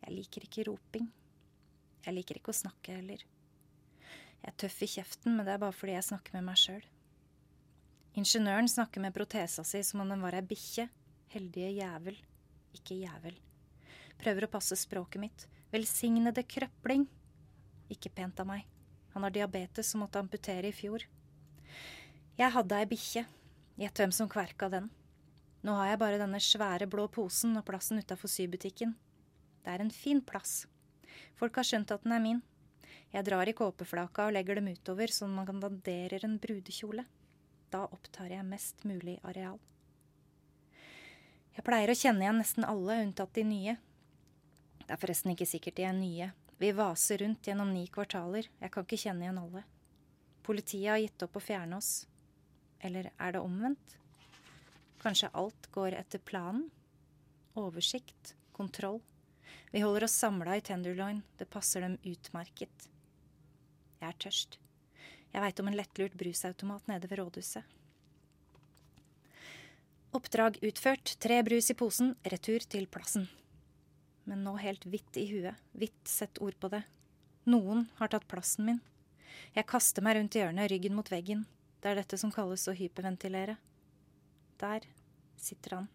Jeg 0.00 0.16
liker 0.16 0.46
ikke 0.48 0.64
roping. 0.70 1.10
Jeg 2.06 2.16
liker 2.16 2.40
ikke 2.40 2.54
å 2.54 2.60
snakke 2.62 2.96
heller. 2.96 3.20
Jeg 4.40 4.48
er 4.48 4.56
tøff 4.64 4.80
i 4.80 4.88
kjeften, 4.88 5.36
men 5.36 5.44
det 5.44 5.54
er 5.54 5.60
bare 5.60 5.76
fordi 5.76 5.98
jeg 5.98 6.08
snakker 6.08 6.38
med 6.38 6.48
meg 6.48 6.62
sjøl. 6.62 6.88
Ingeniøren 8.16 8.72
snakker 8.72 9.04
med 9.04 9.14
protesa 9.14 9.62
si 9.68 9.84
som 9.86 10.00
om 10.02 10.16
den 10.16 10.24
var 10.24 10.40
ei 10.40 10.42
bikkje. 10.42 10.88
Heldige 11.36 11.76
jævel. 11.76 12.16
Ikke 12.74 12.96
jævel. 12.96 13.36
Prøver 14.20 14.44
å 14.44 14.52
passe 14.52 14.76
språket 14.76 15.22
mitt. 15.22 15.46
Velsignede 15.72 16.44
krøpling. 16.44 17.06
Ikke 17.88 18.12
pent 18.12 18.40
av 18.42 18.48
meg. 18.50 18.66
Han 19.14 19.24
har 19.24 19.32
diabetes 19.34 19.94
og 19.94 20.04
måtte 20.04 20.20
amputere 20.20 20.68
i 20.68 20.76
fjor. 20.76 21.06
Jeg 22.36 22.54
hadde 22.54 22.76
ei 22.76 22.88
bikkje. 22.90 23.24
Gjett 23.80 24.02
hvem 24.02 24.12
som 24.12 24.28
kverka 24.28 24.68
den. 24.68 24.90
Nå 25.64 25.72
har 25.76 25.90
jeg 25.90 26.00
bare 26.02 26.20
denne 26.20 26.40
svære 26.40 26.88
blå 26.88 27.06
posen 27.12 27.56
og 27.56 27.64
plassen 27.68 28.00
utafor 28.00 28.32
sybutikken. 28.32 28.94
Det 29.64 29.72
er 29.72 29.82
en 29.84 29.92
fin 29.92 30.20
plass. 30.24 30.66
Folk 31.36 31.56
har 31.56 31.66
skjønt 31.68 31.92
at 31.92 32.04
den 32.04 32.16
er 32.16 32.22
min. 32.24 32.44
Jeg 33.10 33.26
drar 33.26 33.48
i 33.48 33.56
kåpeflaka 33.56 34.28
og 34.28 34.36
legger 34.36 34.60
dem 34.60 34.70
utover 34.70 35.10
sånn 35.12 35.34
man 35.34 35.48
kan 35.48 35.60
dandere 35.64 36.20
en 36.24 36.38
brudekjole. 36.40 37.04
Da 37.72 37.86
opptar 37.88 38.30
jeg 38.30 38.46
mest 38.46 38.84
mulig 38.88 39.18
areal. 39.26 39.58
Jeg 41.56 41.66
pleier 41.66 41.90
å 41.90 41.98
kjenne 41.98 42.24
igjen 42.24 42.38
nesten 42.40 42.66
alle, 42.68 43.00
unntatt 43.02 43.34
de 43.36 43.44
nye. 43.44 43.76
Det 44.90 44.96
er 44.96 44.98
forresten 45.04 45.30
ikke 45.30 45.46
sikkert 45.46 45.76
de 45.78 45.84
er 45.86 45.92
nye. 45.94 46.26
Vi 46.58 46.72
vaser 46.74 47.20
rundt 47.22 47.46
gjennom 47.46 47.68
ni 47.70 47.84
kvartaler. 47.94 48.48
Jeg 48.58 48.72
kan 48.74 48.82
ikke 48.82 48.96
kjenne 48.98 49.22
igjen 49.22 49.38
alle. 49.38 49.62
Politiet 50.42 50.88
har 50.90 50.98
gitt 50.98 51.22
opp 51.22 51.38
å 51.38 51.42
fjerne 51.44 51.78
oss. 51.78 52.08
Eller 52.82 53.12
er 53.14 53.36
det 53.36 53.44
omvendt? 53.44 53.94
Kanskje 54.98 55.30
alt 55.30 55.70
går 55.70 55.94
etter 56.00 56.18
planen? 56.18 56.66
Oversikt? 57.54 58.34
Kontroll? 58.50 58.98
Vi 59.70 59.86
holder 59.86 60.08
oss 60.10 60.18
samla 60.18 60.58
i 60.58 60.66
Tenderloin. 60.66 61.22
Det 61.38 61.46
passer 61.46 61.86
dem 61.86 61.94
utmerket. 62.02 62.90
Jeg 64.02 64.10
er 64.10 64.22
tørst. 64.26 64.58
Jeg 65.30 65.46
veit 65.46 65.62
om 65.62 65.70
en 65.70 65.82
lettlurt 65.84 66.18
brusautomat 66.18 66.90
nede 66.90 67.06
ved 67.06 67.22
rådhuset. 67.22 67.76
Oppdrag 70.18 70.58
utført. 70.66 71.14
Tre 71.22 71.44
brus 71.46 71.70
i 71.70 71.78
posen. 71.78 72.16
Retur 72.26 72.66
til 72.66 72.90
plassen. 72.90 73.30
Men 74.30 74.44
nå 74.46 74.54
helt 74.62 74.86
hvitt 74.86 75.18
i 75.18 75.26
huet. 75.26 75.58
Hvitt 75.74 76.06
sett 76.06 76.38
ord 76.38 76.54
på 76.62 76.70
det. 76.70 76.84
Noen 77.50 77.88
har 77.98 78.12
tatt 78.12 78.28
plassen 78.30 78.68
min. 78.68 78.82
Jeg 79.56 79.66
kaster 79.66 80.04
meg 80.06 80.14
rundt 80.16 80.36
hjørnet, 80.38 80.70
ryggen 80.70 80.94
mot 80.94 81.08
veggen. 81.10 81.42
Det 81.82 81.90
er 81.90 81.98
dette 81.98 82.18
som 82.20 82.30
kalles 82.30 82.68
å 82.70 82.76
hyperventilere. 82.76 83.56
Der 84.62 84.86
sitter 85.40 85.80
han. 85.80 85.88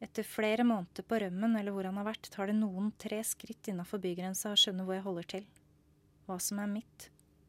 Etter 0.00 0.22
flere 0.22 0.64
måneder 0.64 1.02
på 1.02 1.18
rømmen 1.18 1.56
eller 1.58 1.74
hvor 1.74 1.88
han 1.88 1.98
har 1.98 2.06
vært, 2.06 2.30
tar 2.30 2.48
det 2.48 2.56
noen 2.56 2.92
tre 3.02 3.18
skritt 3.26 3.68
innafor 3.68 4.00
bygrensa 4.00 4.54
og 4.54 4.60
skjønner 4.62 4.86
hvor 4.86 4.96
jeg 4.96 5.06
holder 5.08 5.30
til. 5.34 5.48
Hva 6.28 6.38
som 6.40 6.60
er 6.62 6.70
mitt. 6.70 7.08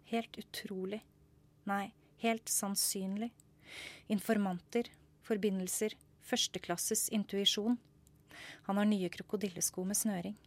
Helt 0.10 0.40
utrolig. 0.42 1.04
Nei, 1.70 1.92
helt 2.26 2.50
sannsynlig. 2.50 3.30
Informanter, 4.10 4.90
forbindelser, 5.28 5.94
førsteklasses 6.26 7.08
intuisjon. 7.14 7.78
Han 8.68 8.82
har 8.82 8.90
nye 8.90 9.10
krokodillesko 9.14 9.86
med 9.88 9.98
snøring. 9.98 10.38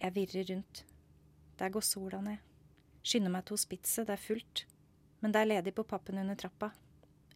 Jeg 0.00 0.16
virrer 0.16 0.52
rundt. 0.54 0.84
Der 1.60 1.72
går 1.72 1.84
sola 1.84 2.20
ned. 2.24 2.44
Skynder 3.02 3.32
meg 3.32 3.46
til 3.46 3.56
hospitset, 3.56 4.06
det 4.08 4.16
er 4.16 4.22
fullt 4.22 4.64
men 5.20 5.32
det 5.32 5.42
er 5.42 5.50
ledig 5.52 5.74
på 5.76 5.84
pappen 5.88 6.20
under 6.20 6.38
trappa. 6.38 6.70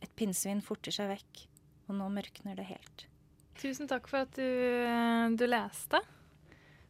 Et 0.03 0.11
pinnsvin 0.17 0.63
forter 0.65 0.95
seg 0.95 1.11
vekk, 1.13 1.45
og 1.89 1.99
nå 1.99 2.09
mørkner 2.13 2.57
det 2.59 2.67
helt. 2.69 3.07
Tusen 3.61 3.89
takk 3.89 4.09
for 4.11 4.25
at 4.25 4.35
du, 4.37 4.45
eh, 4.45 5.29
du, 5.37 5.45
leste. 5.47 6.01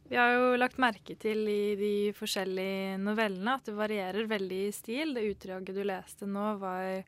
Vi 0.09 0.17
har 0.17 0.33
jo 0.33 0.55
lagt 0.57 0.79
merke 0.81 1.15
til 1.19 1.47
i 1.49 1.75
de 1.79 1.93
forskjellige 2.15 2.97
novellene 3.01 3.57
at 3.57 3.67
det 3.67 3.75
varierer 3.77 4.29
veldig 4.29 4.61
i 4.67 4.73
stil. 4.75 5.13
Det 5.17 5.27
utdraget 5.31 5.75
du 5.75 5.83
leste 5.83 6.29
nå, 6.29 6.55
var 6.61 7.03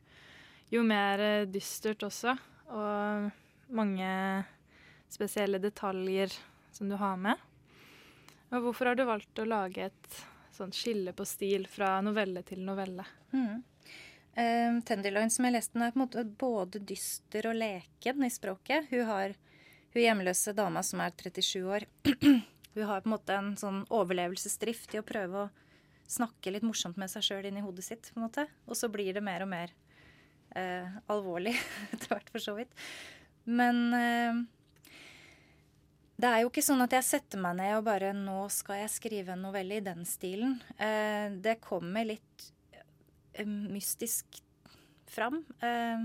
jo 0.68 0.84
mer 0.84 1.46
dystert 1.48 2.02
også, 2.04 2.34
og 2.68 3.30
mange 3.72 4.08
spesielle 5.12 5.60
detaljer 5.62 6.32
som 6.72 6.88
du 6.88 6.96
har 7.00 7.16
med. 7.20 7.36
Og 8.48 8.64
hvorfor 8.64 8.90
har 8.90 8.98
du 8.98 9.04
valgt 9.08 9.40
å 9.40 9.48
lage 9.48 9.88
et 9.90 10.20
sånt 10.54 10.76
skille 10.76 11.12
på 11.16 11.26
stil 11.28 11.66
fra 11.70 11.98
novelle 12.04 12.42
til 12.46 12.62
novelle? 12.64 13.04
Mm. 13.32 13.64
Um, 14.38 14.80
Tenderloin, 14.86 15.30
som 15.30 15.48
jeg 15.48 15.56
leste, 15.56 15.74
den 15.74 15.84
er 15.86 15.92
på 15.92 15.98
en 15.98 16.04
måte 16.06 16.24
både 16.40 16.80
dyster 16.86 17.50
og 17.50 17.58
leken 17.58 18.24
i 18.24 18.30
språket. 18.32 18.88
Hun 18.92 19.04
har 19.08 19.34
hun 19.94 20.02
hjemløse 20.02 20.54
dama 20.56 20.82
som 20.86 21.02
er 21.02 21.14
37 21.16 21.64
år. 21.66 21.86
hun 22.74 22.86
har 22.86 23.02
på 23.02 23.08
en 23.08 23.14
måte 23.16 23.34
en 23.36 23.54
sånn 23.58 23.82
overlevelsesdrift 23.90 24.94
i 24.94 25.02
å 25.02 25.06
prøve 25.06 25.46
å 25.46 25.48
snakke 26.08 26.52
litt 26.54 26.64
morsomt 26.64 26.96
med 27.00 27.10
seg 27.12 27.26
sjøl 27.26 27.48
inni 27.50 27.64
hodet 27.64 27.84
sitt. 27.84 28.10
på 28.12 28.20
en 28.20 28.28
måte. 28.28 28.46
Og 28.66 28.78
så 28.78 28.88
blir 28.92 29.12
det 29.16 29.24
mer 29.24 29.44
og 29.44 29.50
mer 29.50 29.74
eh, 30.56 30.98
alvorlig 31.10 31.56
etter 31.92 32.14
hvert, 32.14 32.30
for 32.32 32.44
så 32.44 32.54
vidt. 32.56 32.72
Men 33.48 33.82
eh, 33.96 34.40
det 36.18 36.28
er 36.28 36.42
jo 36.42 36.50
ikke 36.50 36.66
sånn 36.66 36.82
at 36.82 36.94
jeg 36.98 37.06
setter 37.06 37.40
meg 37.40 37.60
ned 37.60 37.76
og 37.78 37.84
bare 37.86 38.10
Nå 38.16 38.40
skal 38.50 38.80
jeg 38.82 38.90
skrive 38.90 39.36
en 39.36 39.44
novelle 39.46 39.78
i 39.78 39.84
den 39.86 40.02
stilen. 40.08 40.56
Eh, 40.76 41.30
det 41.38 41.60
kommer 41.62 42.08
litt 42.08 42.48
Eh, 43.38 43.46
mystisk 43.46 44.42
fram. 45.06 45.44
Eh, 45.60 45.98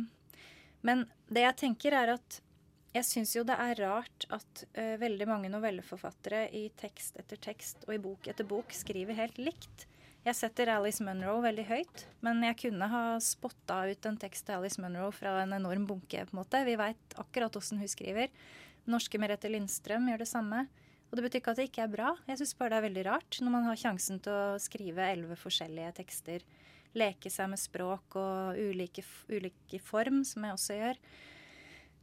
men 0.82 1.06
det 1.28 1.46
jeg 1.48 1.58
tenker, 1.66 1.96
er 1.98 2.14
at 2.14 2.42
jeg 2.94 3.08
syns 3.08 3.34
jo 3.34 3.42
det 3.48 3.56
er 3.58 3.80
rart 3.82 4.26
at 4.30 4.60
uh, 4.78 5.00
veldig 5.02 5.26
mange 5.26 5.50
novelleforfattere 5.50 6.44
i 6.54 6.68
tekst 6.78 7.16
etter 7.18 7.40
tekst 7.42 7.88
og 7.88 7.96
i 7.96 8.02
bok 8.04 8.28
etter 8.30 8.46
bok 8.46 8.76
skriver 8.76 9.18
helt 9.18 9.40
likt. 9.42 9.88
Jeg 10.28 10.38
setter 10.38 10.70
Alice 10.76 11.02
Munro 11.02 11.40
veldig 11.42 11.66
høyt, 11.72 12.04
men 12.22 12.44
jeg 12.46 12.60
kunne 12.68 12.92
ha 12.92 13.02
spotta 13.24 13.80
ut 13.90 14.06
en 14.06 14.20
tekst 14.22 14.46
til 14.46 14.60
Alice 14.60 14.78
Munro 14.84 15.10
fra 15.16 15.40
en 15.42 15.56
enorm 15.58 15.88
bunke. 15.90 16.22
på 16.22 16.38
en 16.38 16.42
måte. 16.44 16.62
Vi 16.68 16.78
veit 16.78 17.18
akkurat 17.18 17.58
åssen 17.58 17.82
hun 17.82 17.90
skriver. 17.90 18.30
Norske 18.90 19.20
Merete 19.22 19.52
Lindstrøm 19.52 20.10
gjør 20.12 20.24
det 20.24 20.30
samme. 20.30 20.66
Og 21.10 21.18
det 21.18 21.28
betyr 21.28 21.40
ikke 21.44 21.52
at 21.54 21.60
det 21.62 21.68
ikke 21.70 21.84
er 21.86 21.92
bra. 21.94 22.12
Jeg 22.26 22.40
syns 22.40 22.56
bare 22.58 22.74
det 22.74 22.78
er 22.80 22.86
veldig 22.88 23.04
rart 23.06 23.38
når 23.44 23.54
man 23.54 23.68
har 23.70 23.80
sjansen 23.80 24.18
til 24.24 24.34
å 24.34 24.62
skrive 24.62 25.12
elleve 25.12 25.38
forskjellige 25.38 25.92
tekster. 26.00 26.46
Leke 26.98 27.30
seg 27.34 27.52
med 27.52 27.62
språk 27.62 28.18
og 28.18 28.58
ulike, 28.58 29.06
ulike 29.30 29.80
form, 29.82 30.24
som 30.26 30.46
jeg 30.46 30.58
også 30.58 30.80
gjør. 30.80 31.00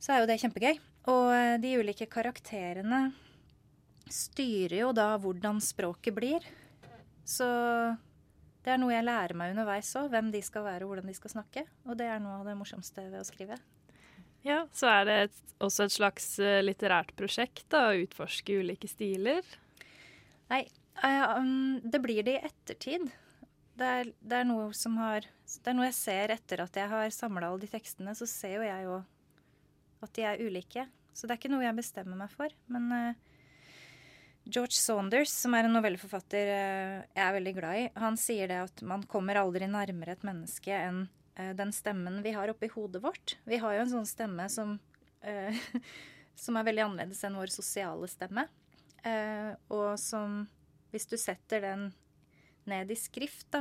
Så 0.01 0.15
er 0.15 0.23
jo 0.23 0.31
det 0.31 0.39
kjempegøy. 0.43 0.79
Og 1.11 1.33
eh, 1.35 1.57
de 1.63 1.75
ulike 1.81 2.07
karakterene 2.11 3.09
styrer 4.11 4.79
jo 4.83 4.93
da 4.95 5.13
hvordan 5.21 5.61
språket 5.63 6.15
blir. 6.15 6.47
Så 7.27 7.47
det 8.65 8.75
er 8.75 8.81
noe 8.81 8.95
jeg 8.95 9.07
lærer 9.07 9.37
meg 9.39 9.55
underveis 9.55 9.91
òg, 9.99 10.11
hvem 10.13 10.31
de 10.35 10.43
skal 10.45 10.67
være 10.67 10.87
og 10.87 10.93
hvordan 10.93 11.11
de 11.11 11.19
skal 11.19 11.35
snakke. 11.35 11.67
Og 11.89 11.99
det 11.99 12.09
er 12.11 12.23
noe 12.23 12.41
av 12.41 12.49
det 12.49 12.57
morsomste 12.59 13.07
ved 13.09 13.23
å 13.23 13.27
skrive. 13.27 13.59
Ja, 14.47 14.65
så 14.73 14.89
er 14.89 15.07
det 15.09 15.17
et, 15.27 15.41
også 15.61 15.87
et 15.87 15.95
slags 15.95 16.29
uh, 16.41 16.61
litterært 16.65 17.13
prosjekt 17.19 17.67
da, 17.73 17.91
å 17.91 18.05
utforske 18.07 18.61
ulike 18.63 18.89
stiler. 18.89 19.45
Nei, 20.51 20.65
uh, 21.03 21.37
um, 21.37 21.81
det 21.85 22.01
blir 22.03 22.25
det 22.27 22.39
i 22.39 22.45
ettertid. 22.49 23.11
Det 23.81 23.91
er, 24.01 24.13
det 24.21 24.41
er, 24.43 24.49
noe 24.49 24.71
som 24.77 24.99
har 25.01 25.25
Det 25.25 25.71
er 25.71 25.77
noe 25.77 25.87
jeg 25.89 25.97
ser 25.97 26.33
etter 26.35 26.61
at 26.61 26.75
jeg 26.77 26.89
har 26.91 27.13
samla 27.15 27.49
alle 27.49 27.63
de 27.63 27.71
tekstene, 27.71 28.13
så 28.17 28.29
ser 28.29 28.59
jo 28.59 28.67
jeg 28.67 28.87
jo 28.89 29.01
at 30.01 30.15
de 30.17 30.25
er 30.25 30.41
ulike. 30.41 30.87
Så 31.13 31.27
det 31.27 31.35
er 31.35 31.43
ikke 31.43 31.53
noe 31.53 31.67
jeg 31.67 31.77
bestemmer 31.77 32.17
meg 32.17 32.33
for. 32.33 32.53
Men 32.73 32.89
uh, 32.89 33.47
George 34.49 34.79
Saunders, 34.81 35.33
som 35.37 35.53
er 35.55 35.69
en 35.69 35.77
novelleforfatter 35.77 36.49
jeg 36.49 37.25
er 37.27 37.35
veldig 37.37 37.57
glad 37.59 37.83
i, 37.83 37.89
han 38.01 38.17
sier 38.19 38.49
det 38.49 38.63
at 38.65 38.85
man 38.89 39.05
kommer 39.05 39.37
aldri 39.37 39.69
nærmere 39.69 40.17
et 40.17 40.25
menneske 40.25 40.73
enn 40.73 41.05
Eh, 41.05 41.20
den 41.57 41.73
stemmen 41.73 42.23
vi 42.23 42.33
har 42.37 42.51
oppi 42.53 42.69
hodet 42.73 43.03
vårt. 43.03 43.37
Vi 43.45 43.61
har 43.63 43.77
jo 43.77 43.85
en 43.85 43.93
sånn 43.93 44.09
stemme 44.09 44.49
som, 44.53 44.79
eh, 45.23 45.57
som 46.35 46.57
er 46.57 46.67
veldig 46.67 46.87
annerledes 46.89 47.23
enn 47.25 47.39
vår 47.39 47.53
sosiale 47.55 48.09
stemme. 48.11 48.49
Eh, 49.05 49.53
og 49.73 49.99
som 49.99 50.47
Hvis 50.91 51.07
du 51.07 51.15
setter 51.15 51.61
den 51.63 51.83
ned 52.67 52.91
i 52.91 52.97
skrift, 52.99 53.47
da, 53.55 53.61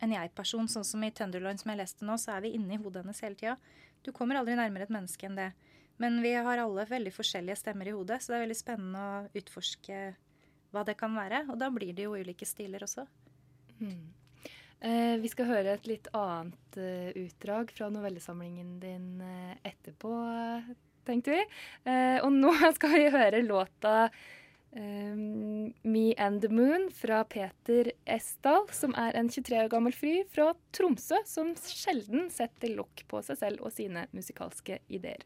en 0.00 0.14
jeg-person, 0.14 0.64
sånn 0.72 0.86
som 0.88 1.02
i 1.04 1.10
Tenderloin 1.12 1.58
som 1.60 1.68
jeg 1.68 1.82
leste 1.82 2.06
nå, 2.08 2.16
så 2.16 2.32
er 2.32 2.46
vi 2.46 2.54
inni 2.56 2.78
hodet 2.80 3.02
hennes 3.02 3.20
hele 3.20 3.36
tida. 3.36 3.58
Du 4.00 4.08
kommer 4.16 4.38
aldri 4.40 4.56
nærmere 4.56 4.88
et 4.88 4.94
menneske 4.94 5.28
enn 5.28 5.36
det. 5.36 5.50
Men 6.00 6.16
vi 6.24 6.32
har 6.32 6.62
alle 6.62 6.86
veldig 6.88 7.12
forskjellige 7.12 7.60
stemmer 7.60 7.90
i 7.90 7.92
hodet, 7.92 8.22
så 8.22 8.32
det 8.32 8.38
er 8.38 8.44
veldig 8.46 8.56
spennende 8.56 9.02
å 9.04 9.20
utforske 9.36 10.00
hva 10.72 10.86
det 10.88 10.96
kan 10.96 11.12
være. 11.12 11.44
Og 11.52 11.60
da 11.60 11.68
blir 11.70 11.92
det 11.92 12.08
jo 12.08 12.16
ulike 12.16 12.48
stiler 12.48 12.88
også. 12.88 13.04
Mm. 13.82 14.08
Eh, 14.82 15.16
vi 15.22 15.30
skal 15.30 15.46
høre 15.46 15.76
et 15.76 15.84
litt 15.86 16.08
annet 16.16 16.76
eh, 16.80 17.10
utdrag 17.22 17.70
fra 17.70 17.86
novellesamlingen 17.94 18.80
din 18.82 19.20
eh, 19.22 19.52
etterpå, 19.70 20.10
tenkte 21.06 21.36
vi. 21.36 21.42
Eh, 21.86 22.18
og 22.18 22.32
nå 22.34 22.50
skal 22.76 22.96
vi 22.96 23.04
høre 23.14 23.44
låta 23.46 24.08
eh, 24.74 25.14
'Me 25.14 26.06
and 26.18 26.42
the 26.42 26.50
Moon' 26.50 26.88
fra 26.90 27.22
Peter 27.22 27.92
Esdal, 28.10 28.66
som 28.74 28.96
er 28.98 29.14
en 29.14 29.30
23 29.30 29.60
år 29.62 29.70
gammel 29.70 29.94
fry 29.94 30.24
fra 30.34 30.50
Tromsø 30.74 31.20
som 31.30 31.54
sjelden 31.62 32.26
setter 32.34 32.74
lokk 32.74 33.04
på 33.06 33.22
seg 33.22 33.38
selv 33.38 33.62
og 33.62 33.70
sine 33.76 34.08
musikalske 34.10 34.80
ideer. 34.90 35.22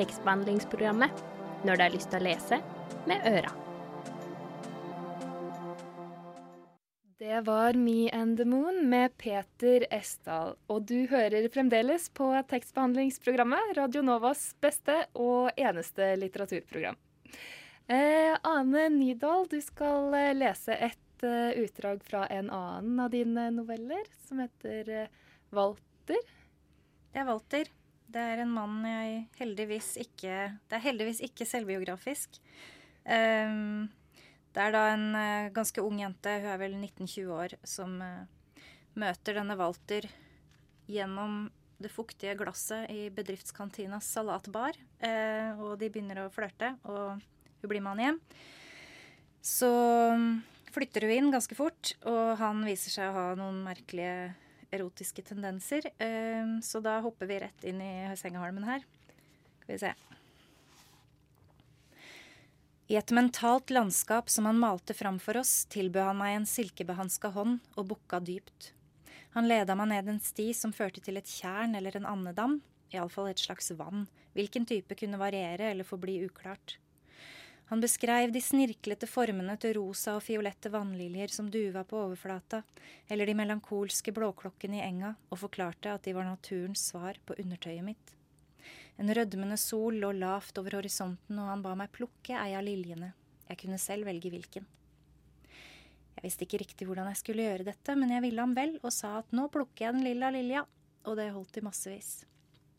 Tekstbehandlingsprogrammet 0.00 1.20
når 1.68 1.76
du 1.76 1.84
har 1.84 1.92
lyst 1.92 2.08
til 2.08 2.24
å 2.24 2.26
lese 2.32 2.62
med 3.04 3.28
øra. 3.28 3.63
Det 7.24 7.40
var 7.40 7.72
Me 7.72 8.10
and 8.12 8.36
the 8.36 8.44
Moon 8.44 8.88
med 8.88 9.16
Peter 9.18 9.86
Esdal. 9.90 10.58
Og 10.68 10.82
du 10.84 11.06
hører 11.08 11.46
fremdeles 11.48 12.10
på 12.12 12.26
tekstbehandlingsprogrammet, 12.50 13.70
Radio 13.78 14.02
Novas 14.04 14.42
beste 14.60 14.98
og 15.16 15.48
eneste 15.56 16.10
litteraturprogram. 16.20 16.98
Eh, 17.88 18.36
Ane 18.44 18.84
Nydahl, 18.92 19.48
du 19.48 19.56
skal 19.64 20.12
eh, 20.18 20.34
lese 20.36 20.76
et 20.76 21.24
uh, 21.24 21.56
utdrag 21.64 22.04
fra 22.04 22.26
en 22.28 22.52
annen 22.52 23.00
av 23.00 23.08
dine 23.16 23.48
noveller, 23.56 24.04
som 24.28 24.44
heter 24.44 24.92
uh, 24.92 25.26
Walter. 25.56 26.20
Det 27.08 27.24
er 27.24 27.28
Walter. 27.32 27.74
Det 28.04 28.28
er 28.34 28.44
en 28.44 28.52
mann 28.52 28.84
jeg 28.84 29.22
heldigvis 29.40 29.94
ikke 30.04 30.42
Det 30.60 30.76
er 30.76 30.88
heldigvis 30.90 31.24
ikke 31.24 31.48
selvbiografisk. 31.48 32.36
Um, 33.08 33.88
det 34.54 34.62
er 34.62 34.74
da 34.74 34.84
en 34.92 35.08
uh, 35.16 35.52
ganske 35.54 35.82
ung 35.82 35.98
jente, 35.98 36.36
hun 36.38 36.52
er 36.52 36.60
vel 36.60 36.76
19-20 36.78 37.32
år, 37.34 37.56
som 37.66 37.96
uh, 37.98 38.62
møter 38.94 39.40
denne 39.40 39.56
Walter 39.58 40.06
gjennom 40.86 41.48
det 41.82 41.90
fuktige 41.90 42.36
glasset 42.38 42.86
i 42.92 43.08
bedriftskantinas 43.14 44.06
salatbar. 44.14 44.78
Uh, 45.02 45.58
og 45.58 45.74
de 45.82 45.90
begynner 45.90 46.22
å 46.22 46.30
flørte, 46.32 46.76
og 46.86 47.18
hun 47.18 47.72
blir 47.72 47.82
med 47.82 47.96
han 47.96 48.04
hjem. 48.04 48.22
Så 49.44 49.68
um, 50.14 50.30
flytter 50.72 51.08
hun 51.08 51.16
inn 51.16 51.34
ganske 51.34 51.58
fort, 51.58 51.96
og 52.06 52.36
han 52.38 52.62
viser 52.64 52.94
seg 52.94 53.10
å 53.10 53.18
ha 53.18 53.28
noen 53.38 53.58
merkelige 53.66 54.32
erotiske 54.74 55.22
tendenser. 55.22 55.86
så 56.66 56.80
da 56.82 56.96
hopper 57.04 57.30
vi 57.30 57.38
rett 57.44 57.68
inn 57.68 57.78
i 57.78 57.92
sengehalmen 58.18 58.66
her. 58.66 58.82
Skal 59.62 59.76
vi 59.76 59.78
se. 59.84 60.13
I 62.86 62.98
et 63.00 63.10
mentalt 63.16 63.70
landskap 63.72 64.28
som 64.28 64.44
han 64.44 64.58
malte 64.60 64.94
fram 64.94 65.16
for 65.18 65.38
oss, 65.40 65.64
tilbød 65.72 66.04
han 66.04 66.18
meg 66.20 66.34
en 66.36 66.48
silkebehanska 66.48 67.30
hånd 67.32 67.62
og 67.80 67.86
bukka 67.94 68.20
dypt. 68.20 68.74
Han 69.32 69.48
leda 69.48 69.74
meg 69.78 69.88
ned 69.88 70.10
en 70.12 70.20
sti 70.20 70.50
som 70.52 70.72
førte 70.72 71.00
til 71.00 71.16
et 71.16 71.30
tjern 71.30 71.74
eller 71.78 71.96
en 71.96 72.06
andedam, 72.06 72.58
iallfall 72.92 73.30
et 73.30 73.40
slags 73.40 73.72
vann, 73.78 74.04
hvilken 74.36 74.68
type 74.68 74.98
kunne 75.00 75.18
variere 75.18 75.70
eller 75.72 75.88
forbli 75.88 76.20
uklart. 76.26 76.76
Han 77.72 77.80
beskreiv 77.80 78.34
de 78.34 78.42
snirklete 78.44 79.08
formene 79.08 79.56
til 79.56 79.78
rosa 79.78 80.18
og 80.18 80.26
fiolette 80.26 80.68
vannliljer 80.68 81.32
som 81.32 81.48
duva 81.48 81.86
på 81.88 81.96
overflata, 82.02 82.60
eller 83.08 83.24
de 83.24 83.36
melankolske 83.38 84.12
blåklokkene 84.12 84.82
i 84.82 84.84
enga, 84.84 85.14
og 85.32 85.40
forklarte 85.46 85.96
at 85.96 86.04
de 86.04 86.12
var 86.12 86.28
naturens 86.28 86.84
svar 86.92 87.16
på 87.24 87.38
undertøyet 87.40 87.86
mitt. 87.86 88.12
En 89.00 89.10
rødmende 89.10 89.56
sol 89.58 89.98
lå 89.98 90.12
lavt 90.14 90.58
over 90.60 90.78
horisonten, 90.78 91.38
og 91.38 91.50
han 91.50 91.62
ba 91.64 91.74
meg 91.78 91.92
plukke 91.94 92.36
ei 92.38 92.54
av 92.54 92.62
liljene. 92.66 93.10
Jeg 93.48 93.60
kunne 93.64 93.80
selv 93.82 94.06
velge 94.08 94.30
hvilken. 94.30 94.66
Jeg 96.14 96.22
visste 96.22 96.46
ikke 96.46 96.60
riktig 96.62 96.86
hvordan 96.88 97.10
jeg 97.10 97.20
skulle 97.20 97.46
gjøre 97.48 97.66
dette, 97.66 97.96
men 97.98 98.14
jeg 98.14 98.22
ville 98.24 98.40
ham 98.40 98.54
vel 98.56 98.76
og 98.82 98.92
sa 98.94 99.18
at 99.18 99.34
nå 99.34 99.48
plukker 99.52 99.88
jeg 99.88 99.96
den 99.96 100.06
lilla 100.06 100.30
lilja, 100.32 100.62
og 101.04 101.18
det 101.18 101.32
holdt 101.34 101.58
i 101.58 101.64
massevis. 101.66 102.12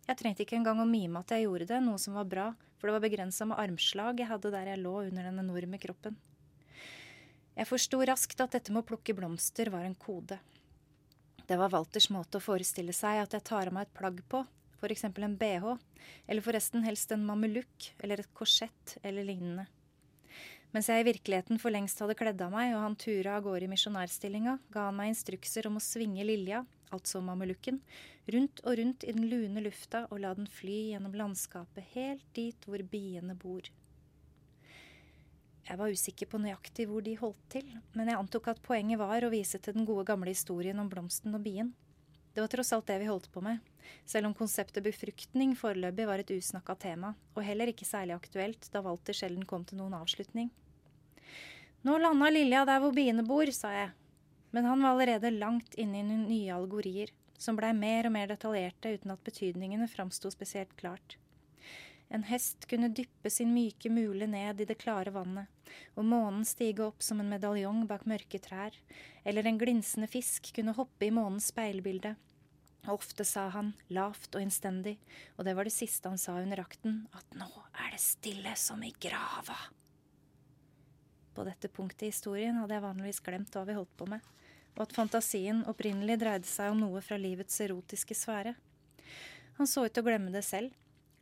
Jeg 0.06 0.18
trengte 0.20 0.46
ikke 0.46 0.58
engang 0.58 0.80
å 0.82 0.88
mime 0.88 1.22
at 1.22 1.34
jeg 1.34 1.46
gjorde 1.46 1.68
det, 1.70 1.82
noe 1.84 2.00
som 2.02 2.16
var 2.18 2.30
bra, 2.30 2.48
for 2.78 2.88
det 2.88 2.96
var 2.96 3.04
begrensa 3.04 3.46
med 3.50 3.60
armslag 3.60 4.22
jeg 4.22 4.30
hadde 4.30 4.54
der 4.54 4.72
jeg 4.72 4.82
lå 4.82 4.96
under 5.04 5.28
den 5.28 5.44
enorme 5.44 5.80
kroppen. 5.82 6.18
Jeg 7.56 7.70
forsto 7.70 8.02
raskt 8.04 8.42
at 8.44 8.56
dette 8.56 8.74
med 8.74 8.84
å 8.84 8.88
plukke 8.90 9.16
blomster 9.16 9.72
var 9.74 9.86
en 9.88 9.96
kode. 9.96 10.38
Det 11.48 11.58
var 11.60 11.72
Walters 11.72 12.10
måte 12.12 12.40
å 12.40 12.44
forestille 12.44 12.94
seg 12.94 13.22
at 13.22 13.36
jeg 13.38 13.46
tar 13.48 13.70
av 13.70 13.76
meg 13.78 13.88
et 13.88 13.98
plagg 13.98 14.20
på, 14.30 14.42
f.eks. 14.86 15.08
en 15.10 15.38
bh, 15.42 15.74
eller 16.28 16.46
forresten 16.46 16.86
helst 16.86 17.12
en 17.12 17.26
mamelukk 17.26 17.92
eller 18.00 18.22
et 18.22 18.34
korsett 18.38 18.98
eller 19.04 19.26
lignende. 19.28 19.66
Mens 20.76 20.90
jeg 20.92 21.06
i 21.06 21.08
virkeligheten 21.08 21.60
for 21.62 21.72
lengst 21.72 22.02
hadde 22.04 22.18
kledd 22.20 22.42
av 22.44 22.52
meg 22.52 22.74
og 22.76 22.82
han 22.84 22.98
tura 23.00 23.38
av 23.38 23.46
gårde 23.46 23.64
i 23.64 23.72
misjonærstillinga, 23.72 24.58
ga 24.76 24.90
han 24.90 24.98
meg 24.98 25.14
instrukser 25.14 25.70
om 25.70 25.80
å 25.80 25.84
svinge 25.84 26.26
lilja, 26.28 26.66
altså 26.92 27.22
mamelukken, 27.24 27.80
rundt 28.34 28.60
og 28.66 28.76
rundt 28.82 29.06
i 29.08 29.16
den 29.16 29.30
lune 29.32 29.64
lufta 29.64 30.04
og 30.10 30.20
la 30.26 30.34
den 30.36 30.50
fly 30.52 30.92
gjennom 30.92 31.16
landskapet 31.16 31.94
helt 31.94 32.28
dit 32.36 32.68
hvor 32.68 32.84
biene 32.92 33.38
bor. 33.40 33.72
Jeg 35.66 35.80
var 35.80 35.96
usikker 35.96 36.30
på 36.30 36.44
nøyaktig 36.44 36.86
hvor 36.90 37.02
de 37.02 37.16
holdt 37.18 37.48
til, 37.56 37.72
men 37.96 38.12
jeg 38.12 38.20
antok 38.20 38.52
at 38.52 38.62
poenget 38.66 39.00
var 39.02 39.24
å 39.26 39.32
vise 39.34 39.58
til 39.58 39.80
den 39.80 39.88
gode 39.88 40.06
gamle 40.12 40.36
historien 40.36 40.84
om 40.84 40.92
blomsten 40.92 41.34
og 41.34 41.42
bien. 41.48 41.72
Det 42.36 42.44
var 42.44 42.52
tross 42.52 42.74
alt 42.76 42.88
det 42.88 42.98
vi 43.00 43.06
holdt 43.08 43.30
på 43.32 43.40
med, 43.40 43.62
selv 44.04 44.28
om 44.28 44.34
konseptet 44.36 44.84
befruktning 44.84 45.54
foreløpig 45.56 46.08
var 46.10 46.20
et 46.20 46.34
usnakka 46.36 46.74
tema, 46.76 47.14
og 47.32 47.46
heller 47.48 47.72
ikke 47.72 47.88
særlig 47.88 48.12
aktuelt 48.18 48.68
da 48.74 48.82
Walter 48.84 49.16
sjelden 49.16 49.46
kom 49.48 49.64
til 49.64 49.80
noen 49.80 49.96
avslutning. 49.96 50.50
Nå 51.88 51.96
landa 52.02 52.28
Lilja 52.34 52.66
der 52.68 52.82
hvor 52.84 52.92
biene 52.92 53.24
bor, 53.24 53.48
sa 53.56 53.72
jeg, 53.72 53.94
men 54.52 54.68
han 54.68 54.84
var 54.84 54.98
allerede 54.98 55.32
langt 55.32 55.80
inne 55.80 56.02
i 56.04 56.18
nye 56.26 56.58
algorier, 56.58 57.14
som 57.40 57.56
blei 57.56 57.72
mer 57.78 58.10
og 58.10 58.16
mer 58.18 58.28
detaljerte 58.34 58.98
uten 58.98 59.16
at 59.16 59.24
betydningene 59.24 59.88
framsto 59.88 60.28
spesielt 60.34 60.76
klart. 60.76 61.16
En 62.14 62.24
hest 62.30 62.68
kunne 62.70 62.92
dyppe 62.94 63.32
sin 63.34 63.54
myke 63.56 63.90
mule 63.90 64.28
ned 64.30 64.62
i 64.62 64.68
det 64.70 64.78
klare 64.82 65.14
vannet, 65.16 65.50
og 65.98 66.06
månen 66.06 66.46
stige 66.46 66.86
opp 66.86 67.02
som 67.04 67.20
en 67.20 67.32
medaljong 67.32 67.86
bak 67.90 68.06
mørke 68.06 68.40
trær, 68.40 68.78
eller 69.26 69.48
en 69.48 69.58
glinsende 69.58 70.08
fisk 70.08 70.54
kunne 70.56 70.78
hoppe 70.78 71.08
i 71.08 71.14
månens 71.14 71.50
speilbilde, 71.50 72.14
Ofte 72.88 73.26
sa 73.26 73.48
han, 73.50 73.72
lavt 73.90 74.36
og 74.36 74.44
innstendig, 74.44 75.00
og 75.40 75.48
det 75.48 75.56
var 75.58 75.66
det 75.66 75.74
siste 75.74 76.10
han 76.10 76.22
sa 76.22 76.38
under 76.38 76.62
akten, 76.62 77.06
at 77.18 77.38
nå 77.38 77.48
er 77.82 77.96
det 77.96 78.02
stille 78.02 78.54
som 78.60 78.84
i 78.86 78.92
grava. 79.02 79.58
På 81.36 81.44
dette 81.48 81.72
punktet 81.74 82.06
i 82.06 82.12
historien 82.14 82.60
hadde 82.62 82.78
jeg 82.78 82.86
vanligvis 82.86 83.24
glemt 83.26 83.58
hva 83.58 83.66
vi 83.66 83.78
holdt 83.78 83.96
på 83.98 84.08
med, 84.12 84.22
og 84.76 84.86
at 84.86 84.94
fantasien 84.94 85.64
opprinnelig 85.72 86.20
dreide 86.22 86.50
seg 86.50 86.76
om 86.76 86.84
noe 86.84 87.02
fra 87.02 87.18
livets 87.18 87.58
erotiske 87.66 88.18
sfære. 88.18 88.54
Han 89.58 89.72
så 89.72 89.88
ut 89.88 89.96
til 89.96 90.06
å 90.06 90.10
glemme 90.12 90.34
det 90.36 90.46
selv, 90.46 90.70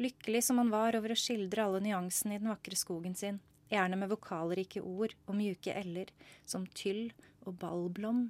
lykkelig 0.01 0.43
som 0.43 0.57
han 0.61 0.71
var 0.73 0.97
over 0.97 1.13
å 1.13 1.19
skildre 1.19 1.65
alle 1.65 1.81
nyansene 1.83 2.35
i 2.35 2.41
den 2.41 2.51
vakre 2.51 2.77
skogen 2.79 3.15
sin, 3.15 3.39
gjerne 3.69 3.97
med 3.99 4.11
vokalrike 4.11 4.81
ord 4.81 5.15
og 5.25 5.37
mjuke 5.37 5.73
l-er, 5.83 6.11
som 6.45 6.65
tyll 6.67 7.11
og 7.43 7.57
ballblom, 7.61 8.27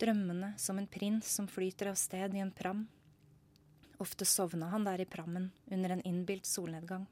drømmende 0.00 0.54
som 0.58 0.78
en 0.78 0.90
prins 0.90 1.28
som 1.38 1.48
flyter 1.50 1.92
av 1.92 1.98
sted 1.98 2.34
i 2.34 2.42
en 2.42 2.54
pram. 2.54 2.86
Ofte 4.02 4.26
sovna 4.26 4.68
han 4.72 4.86
der 4.86 5.04
i 5.04 5.08
prammen 5.08 5.50
under 5.70 5.94
en 5.94 6.02
innbilt 6.02 6.46
solnedgang. 6.46 7.06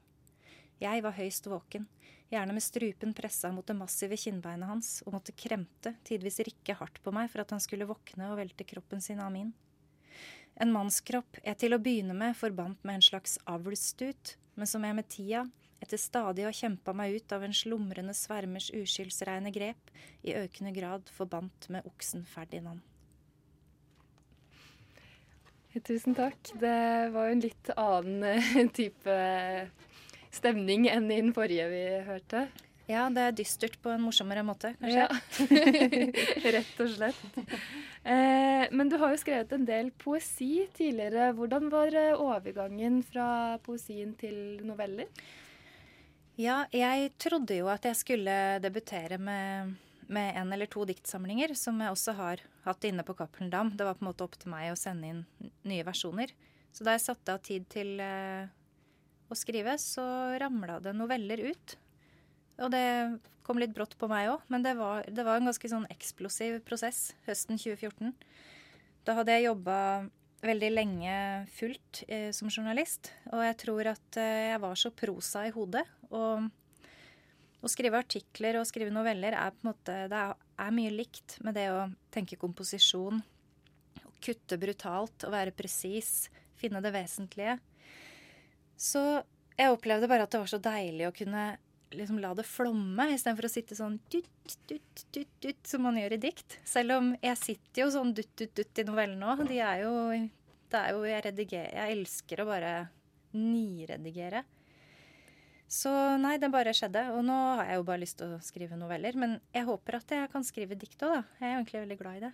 Jeg 0.81 1.03
var 1.05 1.15
høyst 1.15 1.47
våken, 1.47 1.85
gjerne 2.33 2.55
med 2.55 2.65
strupen 2.65 3.13
pressa 3.15 3.51
mot 3.53 3.65
det 3.67 3.75
massive 3.77 4.17
kinnbeinet 4.19 4.67
hans, 4.67 4.89
og 5.05 5.15
måtte 5.15 5.35
kremte, 5.37 5.93
tidvis 6.03 6.41
rikke 6.43 6.75
hardt 6.79 6.99
på 7.03 7.13
meg 7.15 7.29
for 7.31 7.43
at 7.43 7.53
han 7.55 7.61
skulle 7.63 7.87
våkne 7.87 8.31
og 8.31 8.39
velte 8.41 8.67
kroppen 8.67 9.03
sin 9.03 9.21
av 9.23 9.31
min. 9.31 9.53
En 10.61 10.71
mannskropp 10.73 11.39
jeg 11.41 11.59
til 11.63 11.73
å 11.73 11.81
begynne 11.81 12.15
med 12.17 12.37
forbandt 12.37 12.83
med 12.85 12.99
en 12.99 13.05
slags 13.05 13.39
avlsstut, 13.49 14.35
men 14.55 14.69
som 14.69 14.83
jeg 14.85 14.97
med 14.97 15.09
tida, 15.09 15.43
etter 15.83 15.99
stadig 15.99 16.45
å 16.45 16.51
ha 16.51 16.55
kjempa 16.55 16.93
meg 16.95 17.17
ut 17.17 17.35
av 17.35 17.43
en 17.43 17.55
slumrende 17.55 18.13
svermers 18.15 18.69
uskyldsreine 18.77 19.51
grep, 19.51 19.91
i 20.23 20.35
økende 20.37 20.71
grad 20.75 21.09
forbandt 21.17 21.67
med 21.73 21.87
oksen 21.89 22.23
Ferdinand. 22.29 22.83
Tusen 25.73 26.13
takk. 26.13 26.37
Det 26.61 27.09
var 27.15 27.27
jo 27.27 27.33
en 27.33 27.41
litt 27.41 27.69
annen 27.73 28.25
eh, 28.29 28.67
type 28.77 29.15
stemning 30.33 30.85
enn 30.91 31.09
i 31.09 31.17
den 31.17 31.33
forrige 31.33 31.65
vi 31.71 31.81
hørte. 32.05 32.45
Ja, 32.89 33.05
det 33.13 33.23
er 33.23 33.35
dystert 33.37 33.77
på 33.79 33.93
en 33.93 34.01
morsommere 34.03 34.43
måte, 34.43 34.73
kanskje. 34.81 35.05
Ja. 35.05 35.77
Rett 36.57 36.81
og 36.83 36.89
slett. 36.91 37.37
Eh, 38.03 38.65
men 38.75 38.89
du 38.91 38.97
har 38.99 39.13
jo 39.13 39.19
skrevet 39.21 39.53
en 39.55 39.63
del 39.67 39.93
poesi 39.95 40.65
tidligere. 40.75 41.29
Hvordan 41.37 41.69
var 41.71 41.95
eh, 41.95 42.11
overgangen 42.19 42.99
fra 43.07 43.27
poesien 43.63 44.11
til 44.19 44.59
noveller? 44.67 45.07
Ja, 46.35 46.63
jeg 46.75 47.13
trodde 47.21 47.55
jo 47.55 47.69
at 47.71 47.85
jeg 47.87 47.99
skulle 47.99 48.35
debutere 48.59 49.19
med, 49.21 49.75
med 50.11 50.39
en 50.41 50.51
eller 50.51 50.67
to 50.67 50.83
diktsamlinger, 50.89 51.53
som 51.55 51.79
jeg 51.79 51.93
også 51.93 52.17
har 52.17 52.43
hatt 52.65 52.89
inne 52.89 53.05
på 53.07 53.15
Cappelen 53.15 53.53
Dam. 53.53 53.71
Det 53.77 53.87
var 53.87 53.95
på 53.95 54.03
en 54.03 54.09
måte 54.09 54.27
opp 54.27 54.35
til 54.41 54.51
meg 54.51 54.73
å 54.73 54.79
sende 54.79 55.07
inn 55.13 55.23
nye 55.69 55.87
versjoner. 55.87 56.35
Så 56.73 56.83
da 56.83 56.97
jeg 56.97 57.05
satte 57.05 57.37
av 57.37 57.39
tid 57.45 57.69
til 57.71 57.95
eh, 58.03 58.51
å 59.31 59.37
skrive, 59.37 59.77
så 59.79 60.03
ramla 60.41 60.81
det 60.83 60.95
noveller 60.97 61.45
ut. 61.53 61.77
Og 62.61 62.69
det 62.73 62.85
kom 63.43 63.59
litt 63.59 63.73
brått 63.75 63.95
på 63.99 64.07
meg 64.11 64.31
òg, 64.31 64.43
men 64.53 64.63
det 64.65 64.75
var, 64.79 65.05
det 65.09 65.25
var, 65.25 65.39
en 65.39 65.49
ganske 65.49 65.69
sånn 65.69 65.87
eksplosiv 65.91 66.59
prosess 66.67 67.11
høsten 67.27 67.59
2014. 67.59 68.13
Da 69.03 69.17
hadde 69.17 69.35
jeg 69.35 69.49
jobba 69.49 69.77
veldig 70.43 70.69
lenge 70.73 71.15
fullt 71.55 72.03
eh, 72.07 72.29
som 72.35 72.51
journalist, 72.51 73.11
og 73.31 73.43
jeg 73.43 73.57
tror 73.63 73.89
at 73.93 74.19
eh, 74.19 74.51
jeg 74.53 74.61
var 74.63 74.79
så 74.79 74.91
prosa 74.95 75.45
i 75.47 75.53
hodet. 75.55 75.83
Og 76.11 76.47
å 77.63 77.71
skrive 77.71 77.99
artikler 77.99 78.59
og 78.59 78.67
skrive 78.67 78.91
noveller 78.93 79.35
er 79.39 79.53
på 79.55 79.63
en 79.63 79.71
måte 79.71 79.95
Det 80.11 80.19
er, 80.19 80.33
er 80.65 80.73
mye 80.75 80.91
likt 80.91 81.37
med 81.43 81.55
det 81.55 81.69
å 81.71 81.85
tenke 82.11 82.39
komposisjon, 82.39 83.21
å 84.03 84.15
kutte 84.23 84.59
brutalt 84.59 85.27
og 85.27 85.35
være 85.35 85.55
presis, 85.55 86.27
finne 86.59 86.83
det 86.83 86.91
vesentlige. 86.95 87.57
Så 88.79 89.01
jeg 89.55 89.71
opplevde 89.71 90.09
bare 90.11 90.25
at 90.27 90.33
det 90.33 90.41
var 90.41 90.51
så 90.51 90.59
deilig 90.63 91.07
å 91.07 91.15
kunne 91.15 91.45
liksom 91.97 92.19
la 92.23 92.33
det 92.37 92.45
flomme, 92.47 93.07
istedenfor 93.13 93.47
å 93.47 93.51
sitte 93.51 93.77
sånn 93.77 93.99
dutt, 94.11 94.55
dutt, 94.69 95.05
dutt, 95.15 95.35
dutt, 95.43 95.61
som 95.67 95.85
man 95.87 95.99
gjør 95.99 96.17
i 96.17 96.21
dikt. 96.25 96.57
Selv 96.67 96.97
om 96.97 97.13
jeg 97.23 97.39
sitter 97.39 97.85
jo 97.85 97.91
sånn 97.93 98.15
dutt, 98.17 98.33
dutt, 98.39 98.55
dutt 98.59 98.81
i 98.81 98.87
novellene 98.87 99.29
òg. 99.33 99.45
De 99.49 99.61
er 99.61 99.85
jo 99.85 99.93
Det 100.73 100.79
er 100.79 100.95
jo 100.95 101.03
Jeg 101.05 101.23
redigerer 101.27 101.75
Jeg 101.77 101.97
elsker 101.99 102.41
å 102.41 102.49
bare 102.49 102.73
nyredigere. 103.33 104.43
Så 105.73 105.89
nei, 106.21 106.35
det 106.37 106.51
bare 106.53 106.73
skjedde. 106.75 107.07
Og 107.15 107.23
nå 107.25 107.35
har 107.57 107.71
jeg 107.71 107.79
jo 107.79 107.85
bare 107.87 108.01
lyst 108.03 108.19
til 108.19 108.35
å 108.35 108.43
skrive 108.45 108.77
noveller. 108.77 109.17
Men 109.17 109.39
jeg 109.55 109.65
håper 109.65 109.97
at 109.97 110.13
jeg 110.13 110.29
kan 110.33 110.45
skrive 110.45 110.77
dikt 110.77 111.01
òg, 111.01 111.15
da. 111.17 111.23
Jeg 111.39 111.49
er 111.49 111.55
egentlig 111.57 111.81
veldig 111.81 111.99
glad 112.01 112.19
i 112.19 112.23
det. 112.27 112.33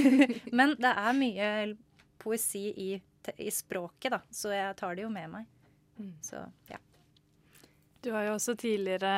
men 0.58 0.76
det 0.76 0.92
er 0.92 1.16
mye 1.16 1.50
poesi 2.20 2.66
i, 2.76 2.90
i 3.40 3.50
språket, 3.52 4.12
da. 4.12 4.20
Så 4.28 4.52
jeg 4.52 4.76
tar 4.80 4.96
det 4.96 5.06
jo 5.06 5.12
med 5.12 5.32
meg. 5.32 5.48
Så 6.24 6.42
ja. 6.68 6.80
Du 8.04 8.10
har 8.12 8.26
jo 8.26 8.34
også 8.36 8.52
tidligere 8.60 9.10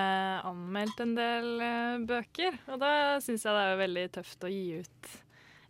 anmeldt 0.46 1.00
en 1.02 1.14
del 1.16 1.48
uh, 1.58 2.02
bøker, 2.06 2.54
og 2.70 2.78
da 2.78 2.90
syns 3.24 3.42
jeg 3.42 3.56
det 3.56 3.62
er 3.64 3.80
veldig 3.80 4.04
tøft 4.14 4.46
å 4.46 4.50
gi 4.52 4.82
ut 4.84 5.08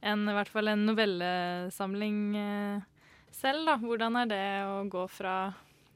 en, 0.07 0.27
i 0.29 0.35
hvert 0.37 0.51
fall 0.53 0.69
en 0.69 0.83
novellesamling 0.85 2.19
uh, 2.37 2.83
selv. 3.33 3.63
Da. 3.71 3.77
Hvordan 3.81 4.19
er 4.21 4.29
det 4.35 4.49
å 4.69 4.83
gå 4.93 5.07
fra 5.09 5.37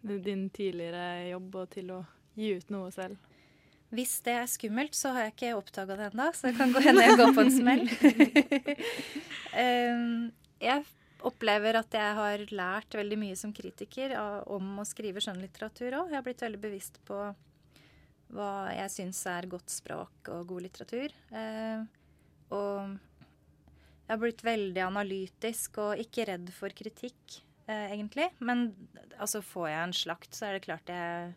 din 0.00 0.46
tidligere 0.48 1.28
jobb 1.35 1.59
og 1.61 1.74
til 1.74 1.92
å 1.98 2.00
gi 2.40 2.54
ut 2.56 2.72
noe 2.72 2.88
selv? 2.94 3.20
Hvis 3.92 4.16
det 4.24 4.37
er 4.38 4.48
skummelt, 4.48 4.94
så 4.94 5.12
har 5.12 5.26
jeg 5.26 5.35
ikke 5.35 5.54
oppdaga 5.59 5.98
det 5.98 6.09
ennå, 6.12 6.30
så 6.33 6.48
det 6.48 6.56
kan 6.56 6.72
gå 6.72 6.83
hende 6.85 7.04
jeg 7.09 7.20
går 7.20 7.35
på 7.37 7.44
en 7.44 7.52
smell. 7.52 7.85
um, 9.52 10.30
jeg 10.70 10.88
opplever 11.26 11.78
at 11.80 11.94
jeg 11.94 12.16
har 12.16 12.42
lært 12.54 12.96
veldig 12.96 13.18
mye 13.20 13.37
som 13.38 13.52
kritiker 13.54 14.14
om 14.50 14.80
å 14.80 14.87
skrive 14.88 15.22
skjønnlitteratur 15.22 15.96
òg. 16.00 16.11
Jeg 16.11 16.18
har 16.18 16.26
blitt 16.26 16.44
veldig 16.44 16.61
bevisst 16.62 17.00
på 17.09 17.20
hva 18.35 18.50
jeg 18.74 18.92
syns 18.94 19.20
er 19.30 19.48
godt 19.50 19.72
språk 19.72 20.30
og 20.33 20.50
god 20.52 20.66
litteratur. 20.66 21.14
Eh, 21.35 21.83
og 22.54 22.98
jeg 24.11 24.12
har 24.12 24.20
blitt 24.22 24.44
veldig 24.46 24.85
analytisk 24.87 25.80
og 25.83 26.02
ikke 26.02 26.26
redd 26.30 26.50
for 26.54 26.74
kritikk, 26.74 27.40
eh, 27.66 27.90
egentlig. 27.90 28.30
Men 28.38 28.70
altså, 29.18 29.42
får 29.42 29.68
jeg 29.70 29.83
en 29.83 29.96
slakt, 30.02 30.35
så 30.35 30.48
er 30.48 30.56
det 30.56 30.66
klart 30.66 30.90
jeg 30.90 31.35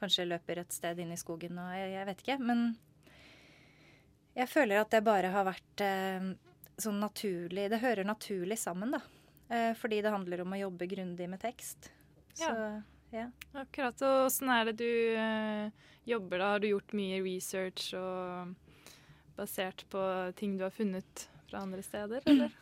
kanskje 0.00 0.28
løper 0.30 0.62
et 0.62 0.72
sted 0.72 1.02
inn 1.02 1.12
i 1.12 1.20
skogen 1.20 1.58
og 1.60 1.74
jeg, 1.76 1.90
jeg 1.92 2.08
vet 2.08 2.22
ikke. 2.24 2.38
Men 2.40 2.62
jeg 4.38 4.48
føler 4.48 4.80
at 4.80 4.94
det 4.94 5.02
bare 5.04 5.32
har 5.34 5.48
vært 5.48 5.84
eh, 5.84 6.30
sånn 6.84 7.00
naturlig 7.02 7.68
Det 7.72 7.80
hører 7.82 8.08
naturlig 8.08 8.58
sammen, 8.60 8.94
da. 8.96 9.00
Eh, 9.50 9.72
fordi 9.78 10.00
det 10.04 10.12
handler 10.14 10.44
om 10.44 10.54
å 10.54 10.60
jobbe 10.60 10.88
grundig 10.90 11.28
med 11.30 11.42
tekst. 11.42 11.90
Så, 12.38 12.50
ja. 13.10 13.26
Akkurat. 13.52 13.98
Og 14.06 14.26
åssen 14.28 14.50
er 14.54 14.70
det 14.70 14.76
du 14.78 15.16
eh, 15.18 15.88
jobber 16.08 16.38
da? 16.38 16.52
Har 16.54 16.62
du 16.62 16.70
gjort 16.70 16.94
mye 16.96 17.18
research 17.24 17.90
og 17.98 18.54
basert 19.38 19.86
på 19.90 20.04
ting 20.38 20.56
du 20.58 20.64
har 20.66 20.74
funnet 20.74 21.26
fra 21.50 21.64
andre 21.64 21.82
steder, 21.86 22.24
eller? 22.26 22.54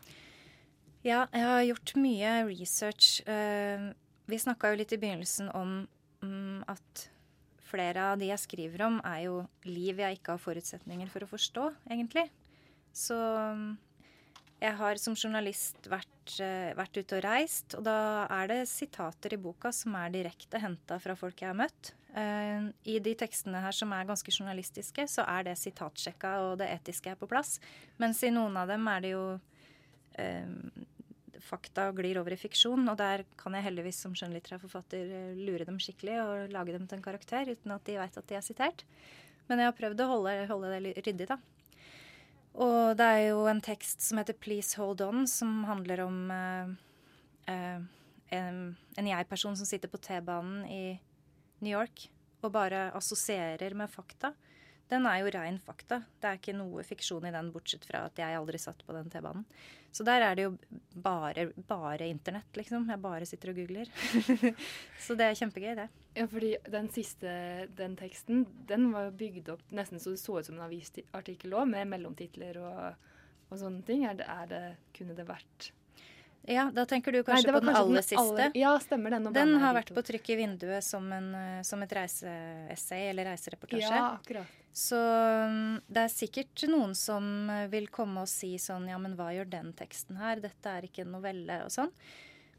Ja, 1.06 1.28
jeg 1.30 1.44
har 1.46 1.60
gjort 1.62 1.92
mye 1.94 2.30
research. 2.48 3.20
Eh, 3.30 3.84
vi 4.28 4.38
snakka 4.42 4.72
jo 4.72 4.80
litt 4.80 4.90
i 4.92 4.98
begynnelsen 4.98 5.46
om 5.54 5.76
mm, 6.24 6.64
at 6.68 7.04
flere 7.68 8.08
av 8.12 8.18
de 8.18 8.32
jeg 8.32 8.42
skriver 8.42 8.82
om, 8.88 8.98
er 9.06 9.28
jo 9.28 9.36
liv 9.68 10.00
jeg 10.02 10.18
ikke 10.18 10.34
har 10.34 10.42
forutsetninger 10.42 11.10
for 11.12 11.24
å 11.24 11.30
forstå, 11.30 11.68
egentlig. 11.92 12.26
Så 12.90 13.14
mm, 13.14 13.70
jeg 14.58 14.74
har 14.80 14.98
som 14.98 15.14
journalist 15.14 15.86
vært, 15.90 16.34
uh, 16.42 16.74
vært, 16.78 16.98
ute 16.98 17.18
og 17.18 17.24
reist, 17.24 17.76
og 17.78 17.84
da 17.86 18.26
er 18.40 18.50
det 18.50 18.58
sitater 18.70 19.36
i 19.36 19.40
boka 19.40 19.72
som 19.74 19.94
er 20.00 20.12
direkte 20.14 20.60
henta 20.62 20.98
fra 21.02 21.14
folk 21.18 21.38
jeg 21.42 21.52
har 21.52 21.58
møtt. 21.58 21.92
Uh, 22.16 22.70
I 22.88 22.98
de 23.04 23.14
tekstene 23.18 23.62
her 23.62 23.76
som 23.76 23.92
er 23.94 24.08
ganske 24.08 24.34
journalistiske, 24.34 25.06
så 25.10 25.26
er 25.30 25.46
det 25.50 25.58
sitatsjekka 25.60 26.34
og 26.46 26.58
det 26.62 26.70
etiske 26.74 27.12
er 27.12 27.20
på 27.20 27.28
plass. 27.30 27.58
Mens 28.02 28.22
i 28.26 28.32
noen 28.34 28.58
av 28.58 28.70
dem 28.72 28.88
er 28.90 29.04
det 29.04 29.12
jo 29.12 29.24
eh, 30.18 30.48
fakta 31.44 31.88
glir 31.96 32.18
over 32.20 32.34
i 32.34 32.40
fiksjon, 32.40 32.82
og 32.90 32.98
der 32.98 33.24
kan 33.38 33.54
jeg 33.54 33.66
heldigvis 33.68 34.00
som 34.04 34.16
skjønnlitterær 34.18 34.62
forfatter 34.62 35.36
lure 35.38 35.66
dem 35.68 35.78
skikkelig 35.82 36.18
og 36.24 36.54
lage 36.54 36.74
dem 36.74 36.88
til 36.88 36.98
en 36.98 37.04
karakter 37.04 37.52
uten 37.52 37.74
at 37.74 37.86
de 37.86 37.98
veit 38.00 38.18
at 38.18 38.28
de 38.30 38.38
er 38.38 38.44
sitert. 38.44 38.84
Men 39.48 39.62
jeg 39.62 39.70
har 39.70 39.78
prøvd 39.78 40.02
å 40.04 40.10
holde, 40.10 40.34
holde 40.50 40.74
det 40.74 40.96
ryddig, 41.06 41.28
da. 41.30 41.38
Og 42.58 42.96
det 42.98 43.06
er 43.06 43.24
jo 43.28 43.44
en 43.46 43.62
tekst 43.62 44.02
som 44.02 44.18
heter 44.18 44.34
'Please 44.34 44.76
Hold 44.76 45.00
On', 45.00 45.26
som 45.26 45.64
handler 45.64 46.00
om 46.02 46.30
uh, 46.30 46.66
en, 48.34 48.76
en 48.96 49.06
jeg-person 49.06 49.56
som 49.56 49.66
sitter 49.66 49.88
på 49.88 50.00
T-banen 50.02 50.66
i 50.66 50.98
New 51.60 51.72
York 51.72 52.08
og 52.42 52.52
bare 52.52 52.90
assosierer 52.94 53.74
med 53.74 53.90
fakta. 53.90 54.32
Den 54.88 55.04
er 55.08 55.18
jo 55.20 55.32
rein 55.34 55.58
fakta. 55.60 56.00
Det 56.20 56.28
er 56.28 56.38
ikke 56.38 56.56
noe 56.56 56.84
fiksjon 56.86 57.26
i 57.28 57.32
den, 57.34 57.50
bortsett 57.52 57.84
fra 57.84 58.06
at 58.08 58.20
jeg 58.20 58.38
aldri 58.38 58.60
satt 58.60 58.80
på 58.86 58.94
den 58.96 59.10
T-banen. 59.12 59.44
Så 59.92 60.04
der 60.04 60.22
er 60.24 60.36
det 60.36 60.44
jo 60.46 60.52
bare, 61.04 61.48
bare 61.68 62.08
internett, 62.08 62.48
liksom. 62.56 62.88
Jeg 62.88 63.02
bare 63.02 63.28
sitter 63.28 63.52
og 63.52 63.60
googler. 63.60 63.90
så 65.04 65.16
det 65.18 65.28
er 65.28 65.38
kjempegøy, 65.40 65.74
det. 65.78 65.88
Ja, 66.16 66.26
fordi 66.28 66.54
den 66.72 66.88
siste, 66.92 67.30
den 67.78 67.96
teksten, 68.00 68.46
den 68.68 68.90
var 68.94 69.12
bygd 69.16 69.52
opp 69.54 69.64
nesten 69.76 70.00
så 70.02 70.14
det 70.14 70.22
så 70.22 70.38
ut 70.38 70.48
som 70.48 70.56
en 70.56 70.66
avisartikkel 70.66 71.56
òg, 71.56 71.68
med 71.72 71.88
mellomtitler 71.92 72.60
og, 72.62 73.10
og, 73.48 73.56
sånne 73.60 73.84
ting. 73.88 74.04
Er 74.08 74.16
det, 74.18 74.28
er 74.28 74.52
det, 74.52 74.62
kunne 74.96 75.16
det 75.18 75.28
vært 75.28 75.70
Ja, 76.46 76.70
da 76.72 76.84
tenker 76.86 77.12
du 77.12 77.22
kanskje 77.22 77.50
Nei, 77.50 77.52
på 77.52 77.60
den 77.60 77.68
kanskje 77.74 77.82
aller 77.82 78.02
siste. 78.02 78.22
aller- 78.22 78.52
Ja, 78.56 78.78
stemmer 78.78 79.10
den. 79.10 79.32
Den 79.32 79.56
har 79.60 79.74
vært 79.74 79.92
på 79.94 80.02
trykk 80.02 80.30
i 80.30 80.36
vinduet 80.36 80.82
som, 80.84 81.10
en, 81.12 81.34
eh, 81.34 81.62
som 81.62 81.82
et 81.82 81.90
reiseessay 81.92 83.10
eller 83.10 83.24
reisereportasje. 83.24 83.80
Ja, 83.90 84.18
akkurat. 84.22 84.46
Så 84.72 84.96
mm, 84.96 85.80
det 85.88 86.04
er 86.04 86.08
sikkert 86.08 86.68
noen 86.70 86.94
som 86.94 87.50
eh, 87.50 87.66
vil 87.68 87.88
komme 87.88 88.22
og 88.22 88.28
si 88.28 88.54
sånn 88.62 88.88
Ja, 88.88 88.96
men 88.98 89.16
hva 89.16 89.32
gjør 89.34 89.48
den 89.50 89.72
teksten 89.74 90.16
her? 90.20 90.40
Dette 90.40 90.66
er 90.70 90.82
ikke 90.86 91.02
en 91.02 91.12
novelle 91.12 91.64
og 91.64 91.70
sånn. 91.74 91.90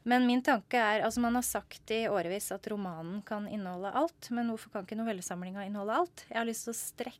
Men 0.04 0.26
min 0.26 0.42
tanke 0.42 0.74
er 0.80 1.02
Altså, 1.04 1.20
man 1.20 1.34
har 1.34 1.42
sagt 1.42 1.90
i 1.90 2.06
årevis 2.08 2.50
at 2.52 2.66
romanen 2.68 3.22
kan 3.24 3.46
inneholde 3.48 3.92
alt. 3.94 4.30
Men 4.30 4.48
hvorfor 4.52 4.70
kan 4.72 4.86
ikke 4.86 4.96
novellesamlinga 5.00 5.66
inneholde 5.66 5.96
alt? 5.96 6.24
Jeg 6.28 6.38
har 6.38 6.46
lyst 6.48 6.64
til 6.68 6.72
å 6.74 6.78
strekke 6.78 7.18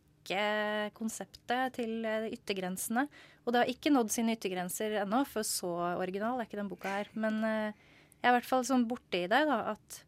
konseptet 0.97 1.75
til 1.79 2.05
eh, 2.07 2.29
yttergrensene. 2.35 3.07
Og 3.45 3.53
det 3.53 3.62
har 3.62 3.73
ikke 3.73 3.93
nådd 3.93 4.12
sine 4.14 4.37
yttergrenser 4.37 5.01
ennå, 5.03 5.25
for 5.29 5.47
så 5.47 5.71
original 5.99 6.38
er 6.38 6.49
ikke 6.49 6.61
den 6.61 6.71
boka 6.71 6.93
her. 7.01 7.11
Men 7.14 7.40
eh, 7.47 7.88
jeg 8.21 8.29
er 8.29 8.35
i 8.35 8.37
hvert 8.38 8.51
fall 8.51 8.66
sånn 8.69 8.87
borti 8.90 9.25
deg, 9.31 9.49
da, 9.49 9.75
at 9.75 10.03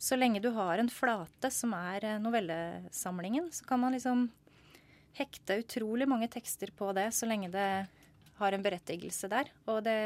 så 0.00 0.16
lenge 0.16 0.40
du 0.40 0.50
har 0.56 0.80
en 0.80 0.92
flate 0.92 1.50
som 1.52 1.74
er 1.76 2.06
eh, 2.06 2.20
novellesamlingen, 2.22 3.50
så 3.52 3.66
kan 3.68 3.82
man 3.82 3.96
liksom 3.96 4.28
hekte 5.18 5.58
utrolig 5.64 6.06
mange 6.08 6.30
tekster 6.32 6.70
på 6.76 6.92
det, 6.96 7.10
så 7.12 7.28
lenge 7.28 7.50
det 7.52 7.70
har 8.40 8.56
en 8.56 8.64
berettigelse 8.64 9.28
der. 9.28 9.50
Og 9.68 9.82
det, 9.84 9.98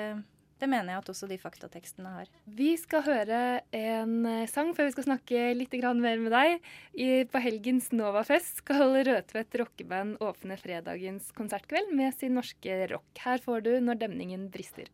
det 0.63 0.69
mener 0.71 0.95
jeg 0.95 1.03
at 1.03 1.11
også 1.13 1.29
de 1.31 1.39
faktatekstene 1.41 2.15
har. 2.17 2.31
Vi 2.47 2.71
skal 2.81 3.05
høre 3.07 3.41
en 3.75 4.17
eh, 4.31 4.49
sang 4.51 4.73
før 4.77 4.89
vi 4.89 4.97
skal 4.97 5.09
snakke 5.09 5.45
litt 5.59 5.75
mer 5.75 6.21
med 6.23 6.33
deg. 6.35 6.69
På 7.31 7.43
helgens 7.43 7.91
Novafest 7.93 8.63
skal 8.63 9.01
Rødtvet 9.05 9.59
rockeband 9.61 10.19
åpne 10.23 10.57
fredagens 10.61 11.33
konsertkveld 11.37 11.91
med 11.93 12.15
sin 12.17 12.39
norske 12.39 12.85
rock. 12.93 13.09
Her 13.25 13.43
får 13.43 13.67
du 13.67 13.73
Når 13.81 13.99
demningen 14.07 14.51
brister. 14.51 14.87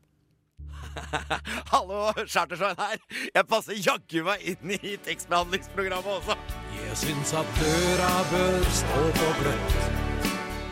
Hallo, 1.72 2.10
Chartersveien 2.26 2.78
her. 2.78 2.98
Jeg 3.34 3.46
passer 3.50 3.78
jaggu 3.78 4.24
meg 4.26 4.44
inn 4.52 4.74
i 4.76 4.96
tekstbehandlingsprogrammet 5.04 6.10
også. 6.18 6.36
Jeg 6.78 6.98
syns 7.04 7.34
at 7.40 7.52
døra 7.60 8.10
bør 8.32 8.66
stå 8.80 9.04
på 9.18 9.30
gløtt. 9.40 9.78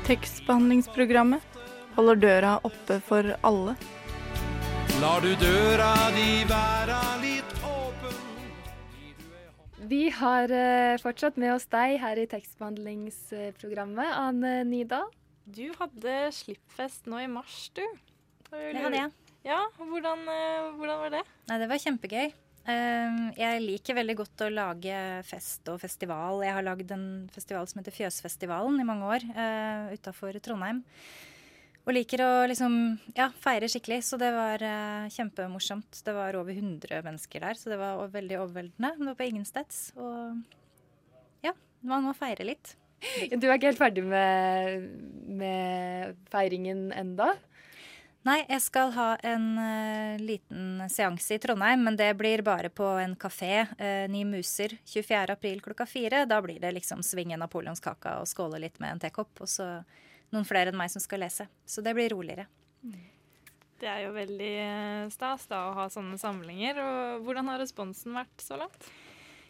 Tekstbehandlingsprogrammet 0.08 1.60
holder 1.98 2.22
døra 2.24 2.56
oppe 2.64 3.00
for 3.04 3.34
alle. 3.46 3.76
Lar 4.98 5.22
du 5.22 5.30
døra 5.38 5.92
di 6.10 6.42
være 6.50 6.96
litt 7.22 7.52
åpen. 7.62 8.16
Vi 9.86 10.00
har 10.10 10.50
eh, 10.50 10.96
fortsatt 10.98 11.38
med 11.38 11.52
oss 11.54 11.68
deg 11.70 12.00
her 12.02 12.18
i 12.18 12.24
tekstbehandlingsprogrammet, 12.26 14.10
Anne 14.10 14.64
Nydal. 14.66 15.06
Du 15.46 15.68
hadde 15.78 16.16
slippfest 16.34 17.06
nå 17.06 17.22
i 17.22 17.30
mars, 17.30 17.68
du. 17.78 17.84
Det 18.50 18.74
hadde 18.74 19.04
jeg. 19.04 19.14
Ja, 19.46 19.60
hvordan, 19.78 20.26
eh, 20.34 20.66
hvordan 20.80 21.00
var 21.04 21.14
det? 21.14 21.22
Nei, 21.46 21.62
det 21.62 21.70
var 21.70 21.84
kjempegøy. 21.86 22.34
Um, 22.66 23.22
jeg 23.38 23.62
liker 23.68 23.96
veldig 24.02 24.18
godt 24.18 24.48
å 24.48 24.52
lage 24.52 24.98
fest 25.30 25.70
og 25.70 25.78
festival. 25.80 26.42
Jeg 26.42 26.58
har 26.58 26.66
lagd 26.66 26.90
en 26.98 27.08
festival 27.32 27.70
som 27.70 27.78
heter 27.80 27.94
Fjøsfestivalen 27.94 28.82
i 28.82 28.90
mange 28.90 29.14
år 29.14 29.30
uh, 29.30 29.94
utafor 29.94 30.42
Trondheim. 30.42 30.82
Og 31.88 31.94
liker 31.96 32.20
å 32.20 32.32
liksom 32.50 32.74
ja, 33.16 33.30
feire 33.40 33.68
skikkelig. 33.72 34.02
Så 34.04 34.18
det 34.20 34.28
var 34.34 34.60
uh, 34.60 35.08
kjempemorsomt. 35.08 36.02
Det 36.04 36.12
var 36.12 36.36
over 36.36 36.52
100 36.52 37.00
mennesker 37.06 37.40
der, 37.46 37.56
så 37.56 37.72
det 37.72 37.78
var 37.80 38.02
veldig 38.12 38.42
overveldende. 38.42 38.92
Det 38.98 39.08
var 39.08 39.16
på 39.16 39.28
Ingensteds. 39.30 39.78
Og 39.96 40.36
ja, 41.46 41.54
man 41.80 42.04
må 42.04 42.12
feire 42.18 42.44
litt. 42.44 42.74
Du 43.40 43.46
er 43.46 43.56
ikke 43.56 43.70
helt 43.70 43.80
ferdig 43.80 44.02
med, 44.04 44.88
med 45.40 46.18
feiringen 46.28 46.90
enda? 46.92 47.30
Nei, 48.26 48.42
jeg 48.50 48.60
skal 48.60 48.90
ha 48.92 49.06
en 49.24 49.46
uh, 49.56 50.20
liten 50.20 50.82
seanse 50.92 51.38
i 51.38 51.40
Trondheim, 51.40 51.86
men 51.86 51.96
det 51.96 52.10
blir 52.18 52.42
bare 52.44 52.68
på 52.68 52.84
en 53.00 53.14
kafé. 53.16 53.62
Uh, 53.78 54.04
Ni 54.12 54.26
muser 54.28 54.74
24. 54.84 55.22
april 55.38 55.64
klokka 55.64 55.86
fire. 55.88 56.26
Da 56.28 56.42
blir 56.44 56.60
det 56.60 56.74
liksom 56.76 57.00
svinge 57.06 57.38
napoleonskaka 57.40 58.18
og 58.20 58.28
skåle 58.28 58.60
litt 58.60 58.76
med 58.82 58.98
en 58.98 59.02
tekopp. 59.06 59.32
Og 59.46 59.48
så 59.48 59.70
noen 60.34 60.46
flere 60.48 60.72
enn 60.72 60.78
meg 60.78 60.92
som 60.92 61.02
skal 61.02 61.22
lese. 61.24 61.48
Så 61.68 61.84
det 61.84 61.94
blir 61.96 62.12
roligere. 62.14 62.48
Det 63.78 63.86
er 63.86 64.06
jo 64.08 64.14
veldig 64.16 64.54
eh, 64.58 65.04
stas 65.14 65.46
da 65.50 65.68
å 65.68 65.76
ha 65.76 65.86
sånne 65.92 66.18
samlinger. 66.18 66.80
Og 66.82 67.26
hvordan 67.26 67.50
har 67.52 67.62
responsen 67.62 68.16
vært 68.16 68.42
så 68.42 68.58
langt? 68.58 68.88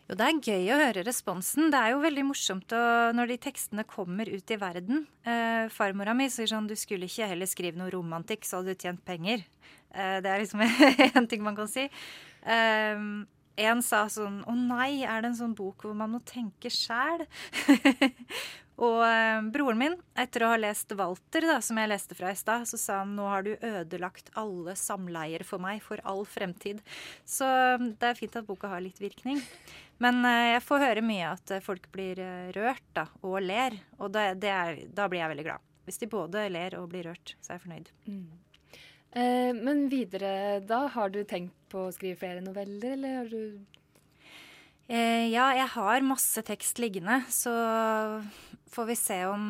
Jo, 0.09 0.17
det 0.17 0.25
er 0.25 0.39
gøy 0.41 0.71
å 0.73 0.81
høre 0.81 1.05
responsen. 1.05 1.69
Det 1.73 1.81
er 1.81 1.93
jo 1.93 2.03
veldig 2.05 2.25
morsomt 2.31 2.73
å, 2.77 2.83
når 3.17 3.33
de 3.33 3.39
tekstene 3.49 3.85
kommer 3.89 4.29
ut 4.29 4.53
i 4.53 4.61
verden. 4.61 5.03
Eh, 5.25 5.69
farmora 5.73 6.15
mi 6.17 6.31
sier 6.33 6.49
sånn 6.49 6.69
Du 6.69 6.77
skulle 6.81 7.09
ikke 7.09 7.29
heller 7.29 7.49
skrive 7.49 7.81
noe 7.81 7.93
romantikk, 7.93 8.49
så 8.49 8.61
hadde 8.61 8.77
du 8.77 8.87
tjent 8.87 9.05
penger. 9.05 9.45
Eh, 9.93 10.21
det 10.25 10.33
er 10.33 10.45
liksom 10.45 10.65
en 11.19 11.29
ting 11.29 11.45
man 11.45 11.57
kan 11.57 11.69
si. 11.69 11.89
Eh, 12.45 13.05
en 13.59 13.83
sa 13.83 14.05
sånn 14.13 14.43
Å 14.47 14.55
nei, 14.55 15.03
er 15.03 15.21
det 15.25 15.33
en 15.33 15.41
sånn 15.41 15.57
bok 15.59 15.85
hvor 15.85 15.97
man 15.99 16.13
må 16.15 16.23
tenke 16.29 16.73
sjæl? 16.73 17.25
Og 18.79 19.01
eh, 19.03 19.41
broren 19.51 19.81
min, 19.81 19.95
etter 20.19 20.45
å 20.45 20.53
ha 20.53 20.59
lest 20.61 20.93
Walter, 20.99 21.43
da, 21.51 21.59
som 21.65 21.79
jeg 21.81 21.91
leste 21.91 22.15
fra 22.19 22.31
i 22.31 22.39
stad, 22.39 22.67
så 22.71 22.79
sa 22.79 22.99
han 23.01 23.17
nå 23.19 23.27
har 23.27 23.47
du 23.47 23.53
ødelagt 23.57 24.31
alle 24.39 24.77
samleier 24.79 25.43
for 25.47 25.63
meg 25.63 25.83
for 25.83 26.03
all 26.07 26.23
fremtid. 26.29 26.83
Så 27.27 27.49
eh, 27.49 27.89
det 27.99 28.13
er 28.13 28.19
fint 28.19 28.39
at 28.39 28.47
boka 28.47 28.71
har 28.71 28.85
litt 28.85 29.01
virkning. 29.03 29.41
Men 30.03 30.23
eh, 30.23 30.55
jeg 30.55 30.67
får 30.67 30.85
høre 30.85 31.07
mye 31.07 31.33
at 31.33 31.57
folk 31.67 31.89
blir 31.95 32.23
rørt 32.55 32.85
da, 32.95 33.09
og 33.27 33.41
ler. 33.43 33.81
Og 33.99 34.13
det, 34.15 34.29
det 34.45 34.53
er, 34.55 34.85
da 34.95 35.09
blir 35.11 35.25
jeg 35.25 35.33
veldig 35.35 35.49
glad. 35.49 35.65
Hvis 35.89 35.99
de 35.99 36.11
både 36.13 36.45
ler 36.53 36.77
og 36.79 36.91
blir 36.93 37.09
rørt, 37.09 37.35
så 37.41 37.51
er 37.51 37.59
jeg 37.59 37.65
fornøyd. 37.65 37.91
Eh, 39.19 39.51
men 39.59 39.89
videre 39.91 40.61
da, 40.63 40.85
har 40.95 41.11
du 41.11 41.25
tenkt 41.27 41.57
på 41.73 41.89
å 41.89 41.93
skrive 41.97 42.21
flere 42.21 42.45
noveller, 42.45 42.95
eller 42.95 43.19
har 43.23 43.35
du 43.35 43.75
Eh, 44.89 45.29
ja, 45.29 45.51
jeg 45.53 45.69
har 45.75 46.05
masse 46.07 46.41
tekst 46.49 46.79
liggende, 46.81 47.19
så 47.29 47.53
får 48.71 48.85
vi 48.91 48.97
se 48.97 49.19
om 49.27 49.45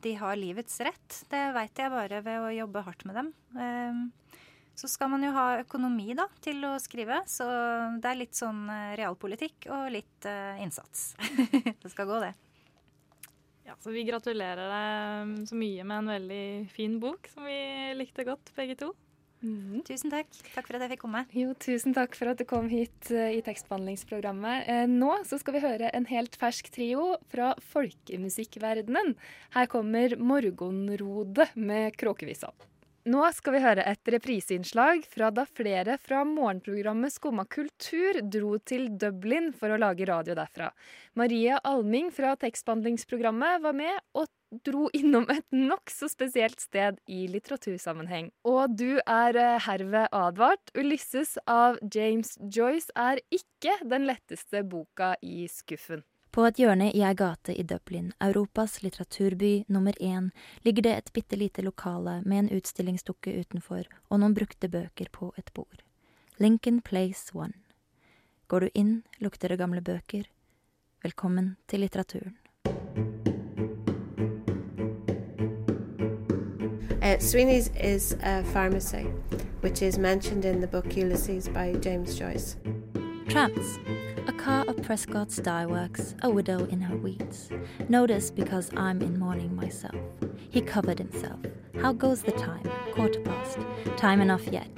de 0.00 0.14
har 0.20 0.36
livets 0.36 0.80
rett. 0.80 1.22
Det 1.30 1.42
veit 1.56 1.78
jeg 1.78 1.92
bare 1.92 2.20
ved 2.24 2.40
å 2.40 2.52
jobbe 2.54 2.84
hardt 2.86 3.04
med 3.08 3.18
dem. 3.20 3.32
Eh, 3.56 4.02
så 4.74 4.88
skal 4.88 5.10
man 5.12 5.24
jo 5.24 5.32
ha 5.36 5.60
økonomi 5.60 6.14
da, 6.16 6.26
til 6.44 6.64
å 6.64 6.76
skrive, 6.80 7.20
så 7.28 7.46
det 8.00 8.08
er 8.08 8.18
litt 8.18 8.38
sånn 8.38 8.64
eh, 8.72 8.94
realpolitikk 9.00 9.68
og 9.72 9.92
litt 9.92 10.28
eh, 10.28 10.62
innsats. 10.64 11.12
det 11.82 11.92
skal 11.92 12.08
gå, 12.08 12.22
det. 12.24 12.32
Ja, 13.68 13.76
så 13.78 13.92
Vi 13.94 14.02
gratulerer 14.08 14.72
deg 14.72 15.48
så 15.48 15.56
mye 15.56 15.84
med 15.86 16.00
en 16.00 16.12
veldig 16.16 16.44
fin 16.72 16.98
bok 17.02 17.28
som 17.30 17.46
vi 17.46 17.60
likte 17.94 18.26
godt, 18.26 18.50
begge 18.56 18.78
to. 18.80 18.90
Tusen 19.42 20.12
takk. 20.12 20.30
Takk 20.54 20.68
for 20.68 20.78
at 20.78 20.84
jeg 20.84 20.92
fikk 20.94 21.02
komme. 21.02 21.24
Jo, 21.34 21.52
tusen 21.58 21.94
takk 21.96 22.14
for 22.18 22.30
at 22.30 22.38
du 22.38 22.46
kom 22.48 22.68
hit 22.70 23.10
eh, 23.10 23.38
i 23.38 23.44
tekstbehandlingsprogrammet. 23.44 24.68
Eh, 24.70 24.84
nå 24.90 25.16
så 25.26 25.38
skal 25.42 25.56
vi 25.56 25.64
høre 25.64 25.90
en 25.90 26.06
helt 26.10 26.38
fersk 26.38 26.70
trio 26.74 27.16
fra 27.32 27.52
folkemusikkverdenen. 27.72 29.16
Her 29.56 29.70
kommer 29.72 30.14
Morgonrode 30.18 31.48
med 31.58 31.98
Kråkevisa. 31.98 32.52
Nå 33.10 33.24
skal 33.34 33.56
vi 33.56 33.60
høre 33.64 33.82
et 33.90 34.10
repriseinnslag 34.14 35.02
fra 35.10 35.32
da 35.34 35.42
flere 35.42 35.96
fra 35.98 36.20
morgenprogrammet 36.22 37.10
Skumma 37.10 37.42
kultur 37.50 38.20
dro 38.22 38.52
til 38.62 38.92
Dublin 38.94 39.50
for 39.58 39.74
å 39.74 39.78
lage 39.82 40.06
radio 40.06 40.36
derfra. 40.38 40.68
Maria 41.18 41.58
Alming 41.66 42.12
fra 42.14 42.36
tekstbehandlingsprogrammet 42.38 43.58
var 43.64 43.74
med 43.74 43.98
og 44.14 44.30
dro 44.64 44.88
innom 44.92 45.26
et 45.32 45.46
nokså 45.54 46.08
spesielt 46.12 46.60
sted 46.60 47.00
i 47.06 47.24
litteratursammenheng. 47.32 48.30
Og 48.48 48.76
du 48.76 49.00
er 49.00 49.38
eh, 49.38 49.58
herved 49.66 50.08
advart. 50.12 50.72
'Ulysses' 50.74 51.38
av 51.46 51.78
James 51.94 52.36
Joyce 52.38 52.92
er 52.96 53.22
ikke 53.32 53.78
den 53.84 54.06
letteste 54.10 54.62
boka 54.62 55.14
i 55.22 55.48
skuffen. 55.48 56.04
På 56.32 56.46
et 56.48 56.56
hjørne 56.56 56.86
i 56.96 57.02
ei 57.04 57.12
gate 57.12 57.52
i 57.52 57.62
Dublin, 57.68 58.12
Europas 58.24 58.78
litteraturby 58.80 59.64
nummer 59.68 59.92
én, 60.00 60.30
ligger 60.64 60.82
det 60.86 60.94
et 60.96 61.12
bitte 61.12 61.36
lite 61.36 61.62
lokale 61.62 62.22
med 62.24 62.38
en 62.38 62.52
utstillingsdukke 62.56 63.34
utenfor 63.36 63.84
og 64.08 64.22
noen 64.22 64.32
brukte 64.32 64.70
bøker 64.72 65.12
på 65.12 65.34
et 65.36 65.52
bord. 65.52 65.84
Lincoln 66.40 66.80
Place 66.80 67.36
One. 67.36 67.52
Går 68.48 68.60
du 68.60 68.68
inn, 68.74 69.02
lukter 69.20 69.52
det 69.52 69.60
gamle 69.60 69.84
bøker. 69.84 70.24
Velkommen 71.04 71.56
til 71.68 71.84
litteraturen. 71.84 72.41
Uh, 77.02 77.18
Sweeney's 77.18 77.68
is 77.80 78.16
a 78.22 78.44
pharmacy, 78.44 79.02
which 79.60 79.82
is 79.82 79.98
mentioned 79.98 80.44
in 80.44 80.60
the 80.60 80.68
book 80.68 80.96
Ulysses 80.96 81.48
by 81.48 81.72
James 81.72 82.16
Joyce. 82.16 82.56
Tramps. 83.28 83.80
A 84.28 84.32
car 84.32 84.64
of 84.68 84.80
Prescott's 84.82 85.38
dye 85.38 85.66
works, 85.66 86.14
a 86.22 86.30
widow 86.30 86.64
in 86.66 86.80
her 86.80 86.96
weeds. 86.96 87.50
Notice 87.88 88.30
because 88.30 88.70
I'm 88.76 89.02
in 89.02 89.18
mourning 89.18 89.56
myself. 89.56 89.96
He 90.50 90.60
covered 90.60 91.00
himself. 91.00 91.40
How 91.80 91.92
goes 91.92 92.22
the 92.22 92.30
time? 92.32 92.70
Quarter 92.92 93.20
past. 93.22 93.58
Time 93.96 94.20
enough 94.20 94.46
yet. 94.46 94.68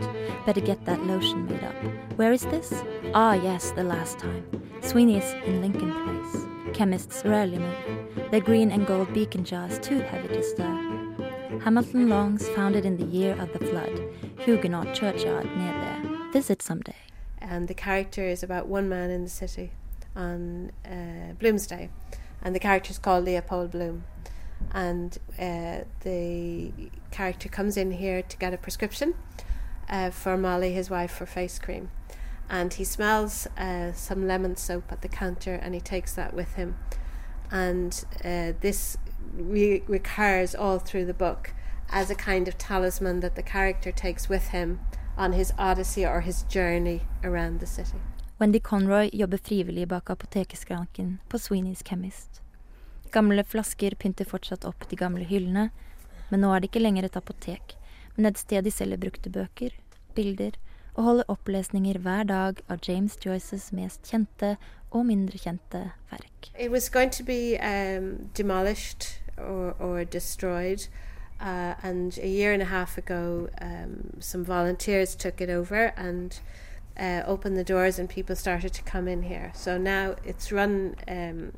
Better 0.46 0.62
get 0.62 0.82
that 0.86 1.04
lotion 1.04 1.44
made 1.44 1.62
up. 1.62 1.74
Where 2.16 2.32
is 2.32 2.46
this? 2.46 2.72
Ah, 3.12 3.34
yes, 3.34 3.72
the 3.72 3.84
last 3.84 4.18
time. 4.18 4.46
Sweeney's 4.80 5.30
in 5.44 5.60
Lincoln 5.60 5.92
Place. 5.92 6.46
Chemists 6.74 7.22
rarely 7.26 7.58
move. 7.58 8.30
Their 8.30 8.40
green 8.40 8.72
and 8.72 8.86
gold 8.86 9.12
beacon 9.12 9.44
jars 9.44 9.78
too 9.80 9.98
heavy 9.98 10.28
to 10.28 10.42
stir. 10.42 11.03
Hamilton 11.62 12.08
Longs 12.08 12.48
founded 12.50 12.84
in 12.84 12.96
the 12.96 13.04
year 13.04 13.40
of 13.40 13.52
the 13.52 13.58
flood, 13.58 14.00
Huguenot 14.40 14.94
churchyard 14.94 15.44
near 15.56 15.72
there. 15.72 16.32
Visit 16.32 16.62
someday. 16.62 16.96
And 17.38 17.68
the 17.68 17.74
character 17.74 18.26
is 18.26 18.42
about 18.42 18.66
one 18.66 18.88
man 18.88 19.10
in 19.10 19.24
the 19.24 19.30
city 19.30 19.72
on 20.16 20.72
uh, 20.84 21.34
Bloomsday, 21.38 21.90
and 22.42 22.54
the 22.54 22.60
character 22.60 22.90
is 22.90 22.98
called 22.98 23.24
Leopold 23.24 23.70
Bloom. 23.70 24.04
And 24.72 25.18
uh, 25.38 25.80
the 26.02 26.72
character 27.10 27.48
comes 27.48 27.76
in 27.76 27.92
here 27.92 28.22
to 28.22 28.36
get 28.36 28.54
a 28.54 28.58
prescription 28.58 29.14
uh, 29.88 30.10
for 30.10 30.36
Molly, 30.36 30.72
his 30.72 30.90
wife, 30.90 31.12
for 31.12 31.26
face 31.26 31.58
cream. 31.58 31.90
And 32.48 32.74
he 32.74 32.84
smells 32.84 33.46
uh, 33.56 33.92
some 33.92 34.26
lemon 34.26 34.56
soap 34.56 34.90
at 34.90 35.02
the 35.02 35.08
counter 35.08 35.54
and 35.54 35.74
he 35.74 35.80
takes 35.80 36.14
that 36.14 36.34
with 36.34 36.54
him. 36.54 36.76
And 37.50 38.04
uh, 38.24 38.52
this 38.60 38.96
re- 39.36 39.82
recurs 39.88 40.54
all 40.54 40.78
through 40.78 41.06
the 41.06 41.14
book 41.14 41.52
as 41.90 42.10
a 42.10 42.14
kind 42.14 42.48
of 42.48 42.58
talisman 42.58 43.20
that 43.20 43.34
the 43.34 43.42
character 43.42 43.92
takes 43.92 44.28
with 44.28 44.48
him 44.48 44.80
on 45.16 45.32
his 45.32 45.52
odyssey 45.58 46.06
or 46.06 46.20
his 46.20 46.42
journey 46.44 47.00
around 47.22 47.60
the 47.60 47.66
city. 47.66 47.98
Wendy 48.38 48.60
Conroy 48.60 49.10
jobber 49.12 49.38
frivillig 49.38 49.88
bak 49.88 50.10
apotekeskranken 50.10 51.18
på 51.28 51.38
Sweeney's 51.38 51.82
Chemist. 51.82 52.42
Gamle 53.10 53.44
flasker 53.44 53.94
pynter 53.94 54.24
fortsatt 54.24 54.64
opp 54.64 54.88
de 54.90 54.96
gamle 54.96 55.24
hyllene, 55.24 55.70
men 56.30 56.40
nå 56.40 56.50
er 56.50 56.60
det 56.60 56.72
ikke 56.72 56.82
lenger 56.82 57.06
et 57.06 57.16
apotek, 57.16 57.76
men 58.16 58.26
et 58.26 58.38
sted 58.38 58.66
de 58.66 58.72
selger 58.74 58.98
brukte 58.98 59.30
bøker, 59.30 59.70
bilder 60.14 60.58
og 60.94 61.04
holder 61.04 61.30
opplesninger 61.30 61.98
hver 62.02 62.26
dag 62.26 62.62
av 62.68 62.82
James 62.88 63.14
Joyces 63.24 63.70
mest 63.72 64.10
kjente 64.10 64.56
og 64.90 65.06
mindre 65.06 65.38
kjente 65.38 65.90
verk. 66.10 66.50
It 66.58 66.70
was 66.70 66.88
going 66.90 67.10
to 67.12 67.22
be 67.22 67.58
um, 67.58 68.30
demolished 68.36 69.23
or, 69.44 69.74
or 69.78 70.04
destroyed. 70.04 70.86
Uh, 71.40 71.74
and 71.82 72.18
a 72.18 72.28
year 72.28 72.52
and 72.52 72.62
a 72.62 72.66
half 72.66 72.96
ago, 72.96 73.48
um, 73.60 74.16
some 74.20 74.44
volunteers 74.44 75.14
took 75.14 75.40
it 75.40 75.50
over 75.50 75.92
and 75.96 76.40
uh, 76.98 77.22
opened 77.26 77.56
the 77.56 77.64
doors, 77.64 77.98
and 77.98 78.08
people 78.08 78.36
started 78.36 78.72
to 78.72 78.82
come 78.82 79.08
in 79.08 79.22
here. 79.22 79.52
So 79.54 79.76
now 79.76 80.16
it's 80.24 80.52
run 80.52 80.96
um, 81.08 81.52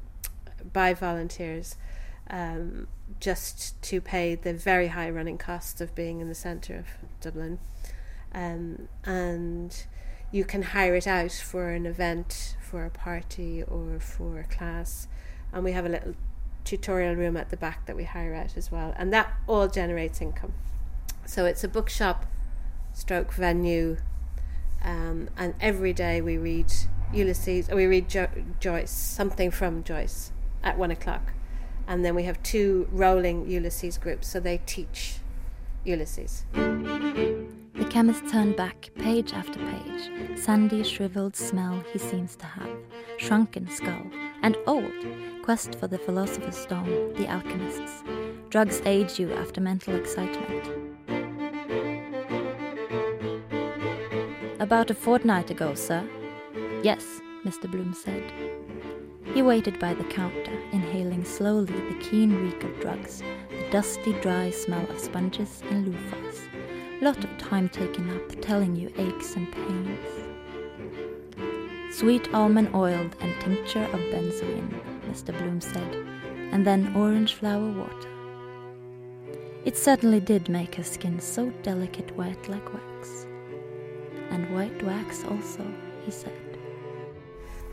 by 0.73 0.95
volunteers 0.95 1.77
um, 2.31 2.89
just 3.21 3.81
to 3.83 4.01
pay 4.01 4.35
the 4.35 4.55
very 4.55 4.89
high 4.89 5.11
running 5.11 5.39
costs 5.39 5.81
of 5.81 5.95
being 5.95 6.21
in 6.21 6.29
the 6.29 6.35
centre 6.35 6.77
of 6.77 6.87
Dublin. 7.21 7.59
Um, 8.33 8.89
and 9.05 9.87
you 10.33 10.45
can 10.45 10.63
hire 10.63 10.95
it 10.95 11.07
out 11.07 11.33
for 11.33 11.71
an 11.71 11.87
event, 11.87 12.57
for 12.61 12.85
a 12.85 12.91
party, 12.91 13.63
or 13.63 14.01
for 14.01 14.41
a 14.41 14.45
class. 14.45 15.07
And 15.53 15.65
we 15.65 15.73
have 15.73 15.87
a 15.87 15.91
little 15.91 16.15
tutorial 16.67 17.15
room 17.15 17.37
at 17.37 17.49
the 17.51 17.57
back 17.57 17.87
that 17.87 17.97
we 17.97 18.05
hire 18.05 18.35
out 18.35 18.57
as 18.57 18.71
well. 18.71 18.93
And 18.99 19.13
that 19.13 19.33
all 19.47 19.69
generates 19.69 20.21
income. 20.21 20.53
So 21.25 21.47
it's 21.47 21.65
a 21.65 21.69
bookshop 21.69 22.27
stroke 22.93 23.33
venue. 23.33 23.97
Um, 24.83 25.31
and 25.37 25.55
every 25.61 25.93
day 25.93 26.21
we 26.21 26.37
read 26.37 26.73
Ulysses, 27.13 27.71
or 27.71 27.77
we 27.77 27.87
read 27.87 28.09
jo- 28.09 28.29
Joyce, 28.61 28.91
something 28.91 29.51
from 29.51 29.85
Joyce 29.85 30.33
at 30.63 30.77
one 30.77 30.91
o'clock. 30.91 31.33
And 31.89 32.05
then 32.05 32.15
we 32.15 32.25
have 32.25 32.43
two 32.43 32.89
rolling 32.91 33.49
Ulysses 33.49 33.97
groups, 33.97 34.29
so 34.29 34.41
they 34.41 34.59
teach 34.67 35.21
Ulysses. 35.87 36.45
The 36.53 37.87
chemist 37.89 38.27
turned 38.29 38.57
back, 38.57 38.91
page 38.97 39.33
after 39.33 39.61
page. 39.61 40.37
Sandy, 40.37 40.83
shriveled 40.83 41.37
smell 41.37 41.81
he 41.93 41.99
seems 42.01 42.35
to 42.37 42.47
have, 42.47 42.77
shrunken 43.19 43.71
skull, 43.71 44.03
and 44.43 44.57
old. 44.67 44.93
Quest 45.43 45.77
for 45.77 45.87
the 45.87 45.99
philosopher's 45.99 46.57
stone, 46.57 47.15
the 47.15 47.29
alchemists. 47.29 48.03
Drugs 48.51 48.83
age 48.85 49.21
you 49.21 49.33
after 49.35 49.61
mental 49.61 49.95
excitement. 49.95 50.69
About 54.59 54.91
a 54.91 54.95
fortnight 54.95 55.51
ago, 55.51 55.75
sir. 55.75 56.05
Yes, 56.83 57.21
Mr. 57.45 57.71
Bloom 57.71 57.95
said. 57.95 58.25
He 59.35 59.43
waited 59.43 59.79
by 59.79 59.95
the 59.95 60.05
counter, 60.05 60.59
inhaling 60.73 61.25
slowly 61.25 61.73
the 61.73 61.99
keen 62.01 62.35
reek 62.43 62.65
of 62.65 62.81
drugs, 62.81 63.23
dusty, 63.71 64.13
dry 64.21 64.51
smell 64.51 64.89
of 64.91 64.99
sponges 64.99 65.63
and 65.71 65.87
loofahs. 65.87 66.41
Lot 67.03 67.23
of 67.23 67.39
time 67.39 67.69
taken 67.69 68.09
up 68.11 68.41
telling 68.41 68.75
you 68.75 68.93
aches 68.97 69.37
and 69.37 69.51
pains. 69.53 70.01
Sweet 71.95 72.33
almond 72.35 72.75
oiled 72.75 73.17
and 73.21 73.41
tincture 73.41 73.85
of 73.85 74.01
benzoin, 74.13 74.69
Mr. 75.11 75.37
Bloom 75.39 75.61
said, 75.61 75.95
and 76.53 76.67
then 76.67 76.95
orange 76.95 77.35
flower 77.35 77.71
water. 77.71 78.09
It 79.65 79.77
certainly 79.77 80.21
did 80.21 80.49
make 80.49 80.77
her 80.77 80.85
skin 80.85 81.19
so 81.19 81.51
delicate 81.63 82.17
white 82.17 82.49
like 82.49 82.73
wax. 82.73 83.27
And 84.31 84.55
white 84.55 84.83
wax 84.83 85.25
also, 85.25 85.67
he 86.05 86.11
said. 86.11 86.33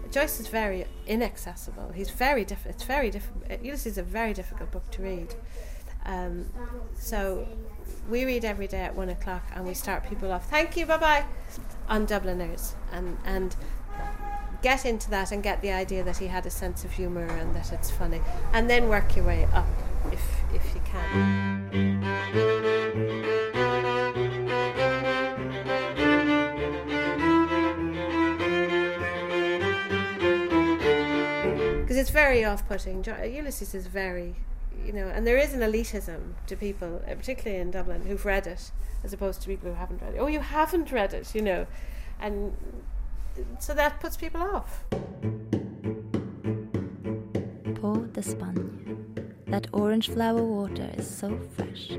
Joyce 0.10 0.40
is 0.40 0.48
very 0.48 0.86
inaccessible. 1.08 1.92
He's 1.94 2.10
very 2.10 2.46
different. 2.46 2.76
It's 2.76 2.84
very 2.84 3.10
difficult. 3.10 3.62
Ulysses 3.64 3.94
is 3.94 3.98
a 3.98 4.04
very 4.04 4.34
difficult 4.34 4.72
book 4.72 4.90
to 4.92 5.02
read. 5.02 5.36
Um, 6.06 6.46
so 6.98 7.48
we 8.10 8.26
read 8.26 8.44
every 8.46 8.68
day 8.68 8.82
at 8.82 8.96
one 8.96 9.10
o'clock, 9.10 9.44
and 9.56 9.66
we 9.66 9.74
start 9.74 10.08
people 10.08 10.32
off. 10.32 10.50
Thank 10.50 10.76
you, 10.76 10.86
bye 10.86 10.98
bye, 10.98 11.26
on 11.88 12.06
Dubliners, 12.06 12.76
and 12.92 13.18
and 13.26 13.56
get 14.62 14.86
into 14.86 15.10
that 15.10 15.32
and 15.32 15.44
get 15.44 15.62
the 15.62 15.72
idea 15.72 16.04
that 16.04 16.18
he 16.18 16.28
had 16.28 16.46
a 16.46 16.50
sense 16.50 16.86
of 16.86 16.92
humour 16.92 17.26
and 17.26 17.56
that 17.56 17.72
it's 17.72 17.90
funny, 17.92 18.22
and 18.54 18.70
then 18.70 18.90
work 18.90 19.16
your 19.16 19.26
way 19.26 19.46
up 19.54 19.68
if 20.12 20.22
if 20.54 20.76
you 20.76 20.82
can. 20.86 22.00
Because 31.82 31.98
it's 31.98 32.10
very 32.10 32.44
off-putting. 32.44 33.04
Ulysses 33.04 33.76
is 33.76 33.88
very, 33.88 34.36
you 34.86 34.94
know, 34.94 35.08
and 35.08 35.26
there 35.26 35.38
is 35.38 35.54
an 35.54 35.62
elitism 35.62 36.34
to 36.48 36.56
people, 36.56 37.02
uh, 37.08 37.16
particularly 37.16 37.62
in 37.62 37.72
Dublin, 37.72 38.06
who've 38.06 38.26
read 38.26 38.48
it, 38.48 38.72
as 39.04 39.14
opposed 39.14 39.42
to 39.42 39.48
people 39.48 39.70
who 39.70 39.76
haven't 39.76 40.02
read 40.02 40.16
it. 40.16 40.18
Oh, 40.20 40.28
you 40.28 40.40
haven't 40.40 40.92
read 40.92 41.14
it, 41.14 41.34
you 41.34 41.42
know, 41.42 41.68
and 42.20 42.56
so 43.60 43.74
that 43.74 44.00
puts 44.00 44.18
people 44.18 44.42
off. 44.42 44.84
Peau 47.76 47.96
d'Espagne. 48.14 49.13
That 49.54 49.68
orange 49.72 50.10
flower 50.10 50.42
water 50.42 50.90
is 50.98 51.08
so 51.08 51.40
fresh. 51.56 51.92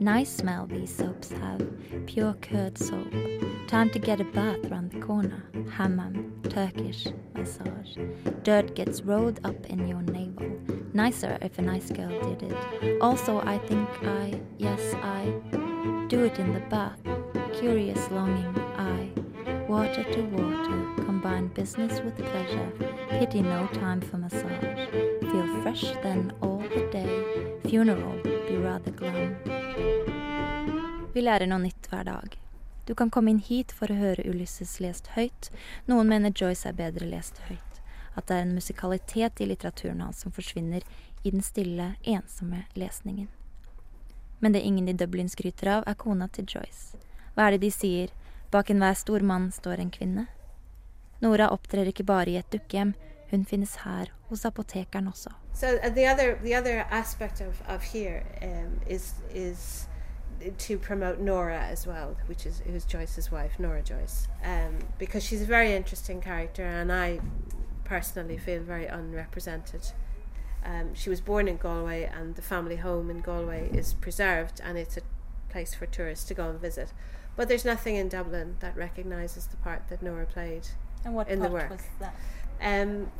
Nice 0.00 0.34
smell 0.34 0.66
these 0.66 0.96
soaps 0.96 1.30
have. 1.32 1.60
Pure 2.06 2.32
curd 2.40 2.78
soap. 2.78 3.12
Time 3.66 3.90
to 3.90 3.98
get 3.98 4.22
a 4.22 4.24
bath 4.24 4.64
round 4.70 4.92
the 4.92 5.00
corner. 5.00 5.44
Hammam, 5.70 6.32
Turkish 6.48 7.08
massage. 7.34 7.98
Dirt 8.44 8.74
gets 8.74 9.02
rolled 9.02 9.40
up 9.44 9.66
in 9.66 9.86
your 9.86 10.00
navel. 10.00 10.58
Nicer 10.94 11.36
if 11.42 11.58
a 11.58 11.60
nice 11.60 11.90
girl 11.90 12.18
did 12.22 12.44
it. 12.50 13.02
Also, 13.02 13.42
I 13.42 13.58
think 13.58 13.90
I, 14.04 14.40
yes, 14.56 14.80
I 15.02 15.34
do 16.08 16.24
it 16.24 16.38
in 16.38 16.54
the 16.54 16.60
bath. 16.70 16.98
Curious 17.52 18.10
longing, 18.10 18.58
I. 18.78 19.10
Water 19.68 20.02
to 20.02 20.22
water, 20.22 21.04
combine 21.04 21.48
business 21.48 22.00
with 22.00 22.16
pleasure. 22.16 22.72
Pity 23.10 23.42
no 23.42 23.66
time 23.74 24.00
for 24.00 24.16
massage. 24.16 25.11
Fresh 25.62 25.92
than 26.02 26.32
all 26.40 26.62
the 26.74 26.90
day. 26.92 27.24
Funeral, 27.70 28.18
be 28.22 28.56
rather 28.56 28.90
glum. 28.90 29.34
Vi 31.14 31.20
lærer 31.20 31.46
noe 31.46 31.62
nytt 31.62 31.86
hver 31.86 32.04
dag. 32.04 32.34
Du 32.86 32.94
kan 32.94 33.10
komme 33.10 33.30
inn 33.30 33.38
hit 33.38 33.70
for 33.70 33.86
å 33.86 33.94
høre 33.94 34.24
Ulysses 34.26 34.80
lest 34.82 35.12
høyt. 35.14 35.52
Noen 35.86 36.10
mener 36.10 36.34
Joyce 36.34 36.66
er 36.66 36.74
bedre 36.74 37.06
lest 37.06 37.38
høyt. 37.46 37.78
At 38.18 38.26
det 38.26 38.40
er 38.40 38.42
en 38.48 38.56
musikalitet 38.56 39.38
i 39.38 39.46
litteraturen 39.52 40.02
hans 40.02 40.24
som 40.24 40.34
forsvinner 40.34 40.82
i 41.22 41.30
den 41.30 41.46
stille, 41.46 41.92
ensomme 42.02 42.64
lesningen. 42.74 43.30
Men 44.40 44.58
det 44.58 44.64
ingen 44.66 44.90
i 44.90 44.96
Dublin 44.98 45.30
skryter 45.30 45.76
av, 45.76 45.86
er 45.86 45.94
kona 45.94 46.26
til 46.26 46.50
Joyce. 46.50 46.98
Hva 47.36 47.46
er 47.46 47.54
det 47.54 47.62
de 47.68 47.70
sier? 47.70 48.10
Bak 48.50 48.74
enhver 48.74 48.98
stor 48.98 49.22
mann 49.22 49.52
står 49.54 49.78
en 49.78 49.94
kvinne. 49.94 50.26
Nora 51.22 51.52
opptrer 51.54 51.86
ikke 51.86 52.08
bare 52.08 52.34
i 52.34 52.40
et 52.42 52.50
dukkehjem, 52.50 52.96
hun 53.32 53.44
finnes 53.44 53.76
her 53.76 54.06
hos 54.28 54.44
apotekeren 54.44 55.08
også. 55.08 55.30
So 55.54 55.66
uh, 55.66 55.88
the 55.94 56.06
other 56.06 56.38
the 56.44 56.54
other 56.54 56.86
aspect 56.90 57.40
of 57.40 57.62
of 57.68 57.82
here 57.82 58.22
um, 58.42 58.80
is 58.86 59.14
is 59.34 59.88
to 60.58 60.78
promote 60.78 61.18
Nora 61.20 61.60
as 61.60 61.86
well, 61.86 62.16
which 62.26 62.46
is 62.46 62.62
who's 62.66 62.84
Joyce's 62.84 63.30
wife, 63.30 63.58
Nora 63.58 63.82
Joyce, 63.82 64.28
um, 64.44 64.78
because 64.98 65.22
she's 65.24 65.42
a 65.42 65.46
very 65.46 65.72
interesting 65.72 66.20
character, 66.20 66.64
and 66.64 66.90
I 66.92 67.20
personally 67.84 68.38
feel 68.38 68.62
very 68.62 68.86
unrepresented. 68.86 69.92
Um, 70.64 70.94
she 70.94 71.10
was 71.10 71.20
born 71.20 71.48
in 71.48 71.56
Galway, 71.56 72.10
and 72.18 72.34
the 72.34 72.42
family 72.42 72.76
home 72.76 73.10
in 73.10 73.20
Galway 73.20 73.70
is 73.72 73.94
preserved, 73.94 74.60
and 74.64 74.78
it's 74.78 74.96
a 74.96 75.02
place 75.48 75.74
for 75.74 75.86
tourists 75.86 76.24
to 76.28 76.34
go 76.34 76.50
and 76.50 76.60
visit. 76.60 76.92
But 77.36 77.48
there's 77.48 77.64
nothing 77.64 77.96
in 77.96 78.08
Dublin 78.08 78.56
that 78.60 78.76
recognises 78.76 79.46
the 79.46 79.56
part 79.56 79.88
that 79.88 80.02
Nora 80.02 80.26
played 80.26 80.68
And 81.04 81.14
what 81.14 81.28
in 81.28 81.40
the 81.40 81.48
part 81.48 81.70
work. 81.70 81.80
Um, 82.62 83.10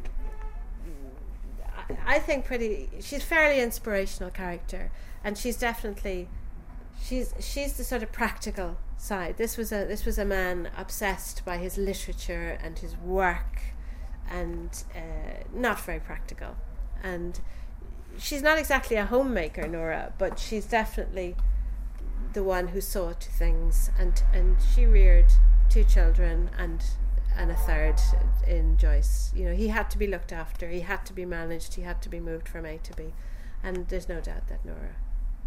I, 1.77 2.17
I 2.17 2.19
think 2.19 2.45
pretty. 2.45 2.89
She's 3.01 3.23
fairly 3.23 3.61
inspirational 3.61 4.31
character, 4.31 4.91
and 5.25 5.37
she's 5.37 5.57
definitely 5.57 6.29
she's 7.03 7.35
she's 7.41 7.75
the 7.75 7.85
sort 7.85 8.03
of 8.03 8.13
practical 8.13 8.77
side. 8.97 9.37
This 9.37 9.57
was 9.57 9.73
a 9.73 9.85
this 9.85 10.05
was 10.05 10.19
a 10.19 10.25
man 10.25 10.71
obsessed 10.77 11.45
by 11.45 11.59
his 11.59 11.77
literature 11.77 12.59
and 12.63 12.79
his 12.79 12.97
work, 12.97 13.61
and 14.31 14.85
uh, 14.95 15.45
not 15.53 15.81
very 15.81 16.01
practical. 16.01 16.57
And 17.03 17.41
she's 18.19 18.43
not 18.43 18.59
exactly 18.59 18.97
a 18.97 19.07
homemaker, 19.07 19.67
Nora, 19.67 20.13
but 20.19 20.39
she's 20.39 20.67
definitely 20.67 21.35
the 22.33 22.45
one 22.45 22.69
who 22.69 22.81
saw 22.81 23.13
to 23.13 23.31
things, 23.31 23.91
and 23.99 24.23
and 24.33 24.57
she 24.75 24.87
reared 24.87 25.27
two 25.69 25.85
children 25.85 26.51
and 26.57 26.85
and 27.37 27.51
a 27.51 27.57
third 27.57 28.01
in 28.47 28.77
Joyce. 28.77 29.33
You 29.35 29.47
know, 29.47 29.55
he 29.55 29.69
had 29.69 29.91
to 29.91 29.99
be 29.99 30.07
looked 30.07 30.33
after, 30.33 30.69
he 30.69 30.81
had 30.81 31.05
to 31.07 31.13
be 31.13 31.25
managed, 31.25 31.75
he 31.75 31.83
had 31.83 32.03
to 32.03 32.09
be 32.09 32.21
moved 32.21 32.49
from 32.49 32.67
A 32.67 32.79
to 32.79 32.93
B, 32.95 33.13
and 33.63 33.89
there's 33.89 34.09
no 34.09 34.21
doubt 34.21 34.49
that 34.49 34.65
Nora 34.65 34.97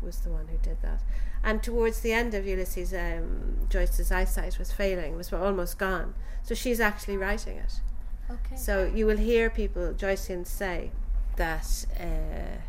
was 0.02 0.20
the 0.20 0.30
one 0.30 0.48
who 0.48 0.58
did 0.58 0.82
that. 0.82 1.02
And 1.44 1.62
towards 1.62 2.02
the 2.02 2.14
end 2.14 2.34
of 2.34 2.46
Ulysses, 2.46 2.94
um, 2.94 3.68
Joyce's 3.70 4.12
eyesight 4.12 4.58
was 4.58 4.72
failing, 4.72 5.16
was 5.16 5.32
almost 5.32 5.78
gone. 5.78 6.16
So 6.44 6.56
she's 6.56 6.80
actually 6.80 7.18
writing 7.18 7.58
it. 7.58 7.82
Okay. 8.30 8.56
So 8.56 8.92
you 8.94 9.06
will 9.06 9.18
hear 9.18 9.50
people, 9.50 9.94
Joyceans, 9.94 10.48
say 10.48 10.92
that 11.36 11.86
uh, 12.00 12.62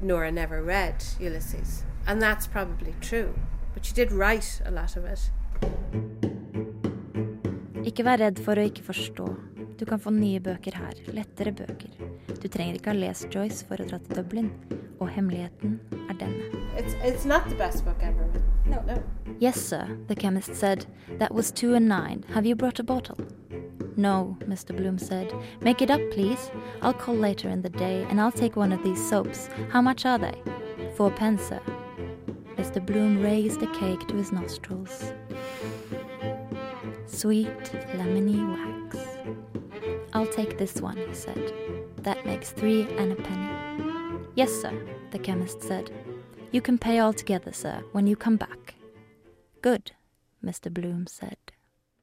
Nora 0.00 0.32
never 0.32 0.62
read 0.62 1.04
Ulysses. 1.20 1.84
And 2.06 2.20
that's 2.20 2.46
probably 2.46 2.94
true. 3.00 3.38
But 3.72 3.84
she 3.84 3.94
did 3.94 4.12
write 4.12 4.60
a 4.64 4.70
lot 4.70 4.96
of 4.96 5.04
it. 5.04 5.30
Ikke 7.84 8.04
vær 8.06 8.16
redd 8.22 8.38
for 8.40 8.56
å 8.56 8.64
ikke 8.64 8.84
forstå. 8.86 9.26
Du 9.76 9.84
kan 9.84 10.00
få 10.00 10.12
nye 10.14 10.40
bøker 10.40 10.76
her. 10.78 10.96
Lettere 11.12 11.52
bøker. 11.52 11.92
Du 12.40 12.46
trenger 12.48 12.78
ikke 12.78 12.94
ha 12.94 12.96
lest 12.96 13.28
Joyce 13.34 13.66
for 13.68 13.80
å 13.82 13.88
dra 13.88 13.98
til 14.00 14.20
Dublin. 14.20 14.48
Og 15.02 15.10
hemmeligheten 15.12 15.76
er 16.08 16.16
denne. 16.16 16.62
It's, 16.80 16.96
it's 17.04 17.26
not 17.28 17.44
the 17.50 17.58
best 17.60 17.84
book 17.84 18.00
ever. 18.00 18.24
No, 18.64 18.80
no. 18.88 18.96
Yes, 19.38 19.60
sir, 19.60 19.84
the 20.08 20.14
chemist 20.14 20.54
said. 20.54 20.86
That 21.18 21.34
was 21.34 21.52
two 21.52 21.74
and 21.74 21.88
nine. 21.88 22.24
Have 22.32 22.46
you 22.46 22.56
brought 22.56 22.78
a 22.78 22.84
bottle? 22.84 23.18
No, 23.96 24.36
Mr. 24.48 24.74
Bloom 24.74 24.98
said. 24.98 25.32
Make 25.60 25.82
it 25.82 25.90
up, 25.90 26.00
please. 26.10 26.50
I'll 26.80 26.94
call 26.94 27.14
later 27.14 27.50
in 27.50 27.62
the 27.62 27.68
day 27.68 28.06
and 28.08 28.20
I'll 28.20 28.32
take 28.32 28.56
one 28.56 28.72
of 28.72 28.82
these 28.82 29.08
soaps. 29.08 29.50
How 29.70 29.82
much 29.82 30.06
are 30.06 30.18
they? 30.18 30.34
Four 30.96 31.10
pence, 31.10 31.42
sir. 31.42 31.60
Mr. 32.56 32.84
Bloom 32.84 33.22
raised 33.22 33.62
a 33.62 33.66
cake 33.78 34.06
to 34.08 34.16
his 34.16 34.32
nostrils. 34.32 35.12
Sweet, 37.14 37.46
lemony 37.94 38.42
wax. 38.42 38.96
I'll 40.12 40.26
take 40.26 40.58
this 40.58 40.80
one, 40.80 40.96
he 40.96 41.14
said. 41.14 41.52
That 42.02 42.26
makes 42.26 42.50
three 42.50 42.82
and 42.98 43.12
a 43.12 43.14
penny. 43.14 44.26
Yes, 44.34 44.50
sir, 44.50 44.72
the 45.12 45.18
chemist 45.18 45.62
said. 45.62 45.92
You 46.50 46.60
can 46.60 46.76
pay 46.76 46.98
all 46.98 47.12
together, 47.12 47.52
sir, 47.52 47.84
when 47.92 48.08
you 48.08 48.16
come 48.16 48.36
back. 48.36 48.74
Good, 49.62 49.92
Mr. 50.44 50.70
Bloom 50.72 51.06
said. 51.06 51.38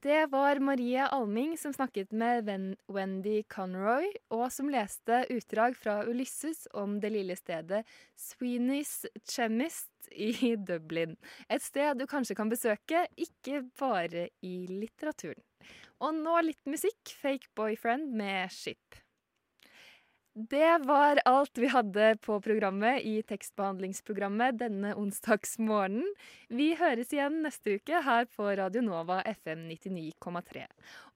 Det 0.02 0.26
var 0.32 0.60
Marie 0.60 1.08
Alming 1.08 1.58
som 1.58 1.74
snakket 1.74 2.12
med 2.12 2.76
Wendy 2.88 3.44
Conroy, 3.44 4.08
og 4.30 4.52
som 4.52 4.70
leste 4.70 5.26
utdrag 5.30 5.76
fra 5.78 6.06
Ulysses 6.08 6.68
om 6.74 7.00
det 7.02 7.12
lille 7.12 7.36
stedet 7.36 7.84
Sweeney's 8.18 9.06
Chemist 9.30 9.91
i 10.16 10.56
Dublin. 10.56 11.16
Et 11.50 11.64
sted 11.64 12.00
du 12.00 12.08
kanskje 12.10 12.38
kan 12.38 12.52
besøke, 12.52 13.06
ikke 13.18 13.64
bare 13.80 14.28
i 14.46 14.56
litteraturen. 14.70 15.42
Og 16.02 16.18
nå 16.18 16.40
litt 16.48 16.62
musikk. 16.70 17.14
Fake 17.22 17.52
Boyfriend 17.56 18.14
med 18.18 18.50
Ship. 18.54 19.02
Det 20.34 20.78
var 20.88 21.20
alt 21.26 21.58
vi 21.58 21.68
hadde 21.68 22.16
på 22.24 22.38
programmet 22.40 23.02
i 23.04 23.18
tekstbehandlingsprogrammet 23.28 24.62
denne 24.62 24.94
onsdagsmorgenen. 24.96 26.06
Vi 26.48 26.70
høres 26.80 27.12
igjen 27.12 27.42
neste 27.44 27.74
uke 27.76 28.00
her 28.06 28.30
på 28.32 28.48
Radio 28.56 28.80
Nova 28.86 29.18
FM 29.28 29.66
99,3. 29.68 30.64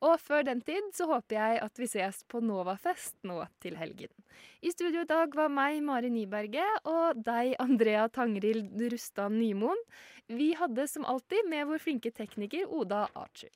Og 0.04 0.20
før 0.20 0.44
den 0.50 0.60
tid 0.68 0.92
så 0.98 1.08
håper 1.14 1.38
jeg 1.38 1.62
at 1.64 1.80
vi 1.80 1.88
ses 1.94 2.20
på 2.28 2.44
Novafest 2.44 3.16
nå 3.24 3.40
til 3.64 3.80
helgen. 3.80 4.12
I 4.60 4.76
studio 4.76 5.06
i 5.06 5.12
dag 5.14 5.32
var 5.40 5.48
meg, 5.48 5.80
Mari 5.80 6.12
Nyberget, 6.12 6.84
og 6.84 7.24
deg, 7.24 7.56
Andrea 7.64 8.10
Tangrild 8.12 8.76
Rustad 8.92 9.32
Nymoen. 9.32 9.80
Vi 10.28 10.52
hadde 10.60 10.90
som 10.92 11.08
alltid 11.08 11.48
med 11.48 11.72
vår 11.72 11.80
flinke 11.88 12.12
tekniker 12.12 12.68
Oda 12.68 13.06
Archer. 13.16 13.56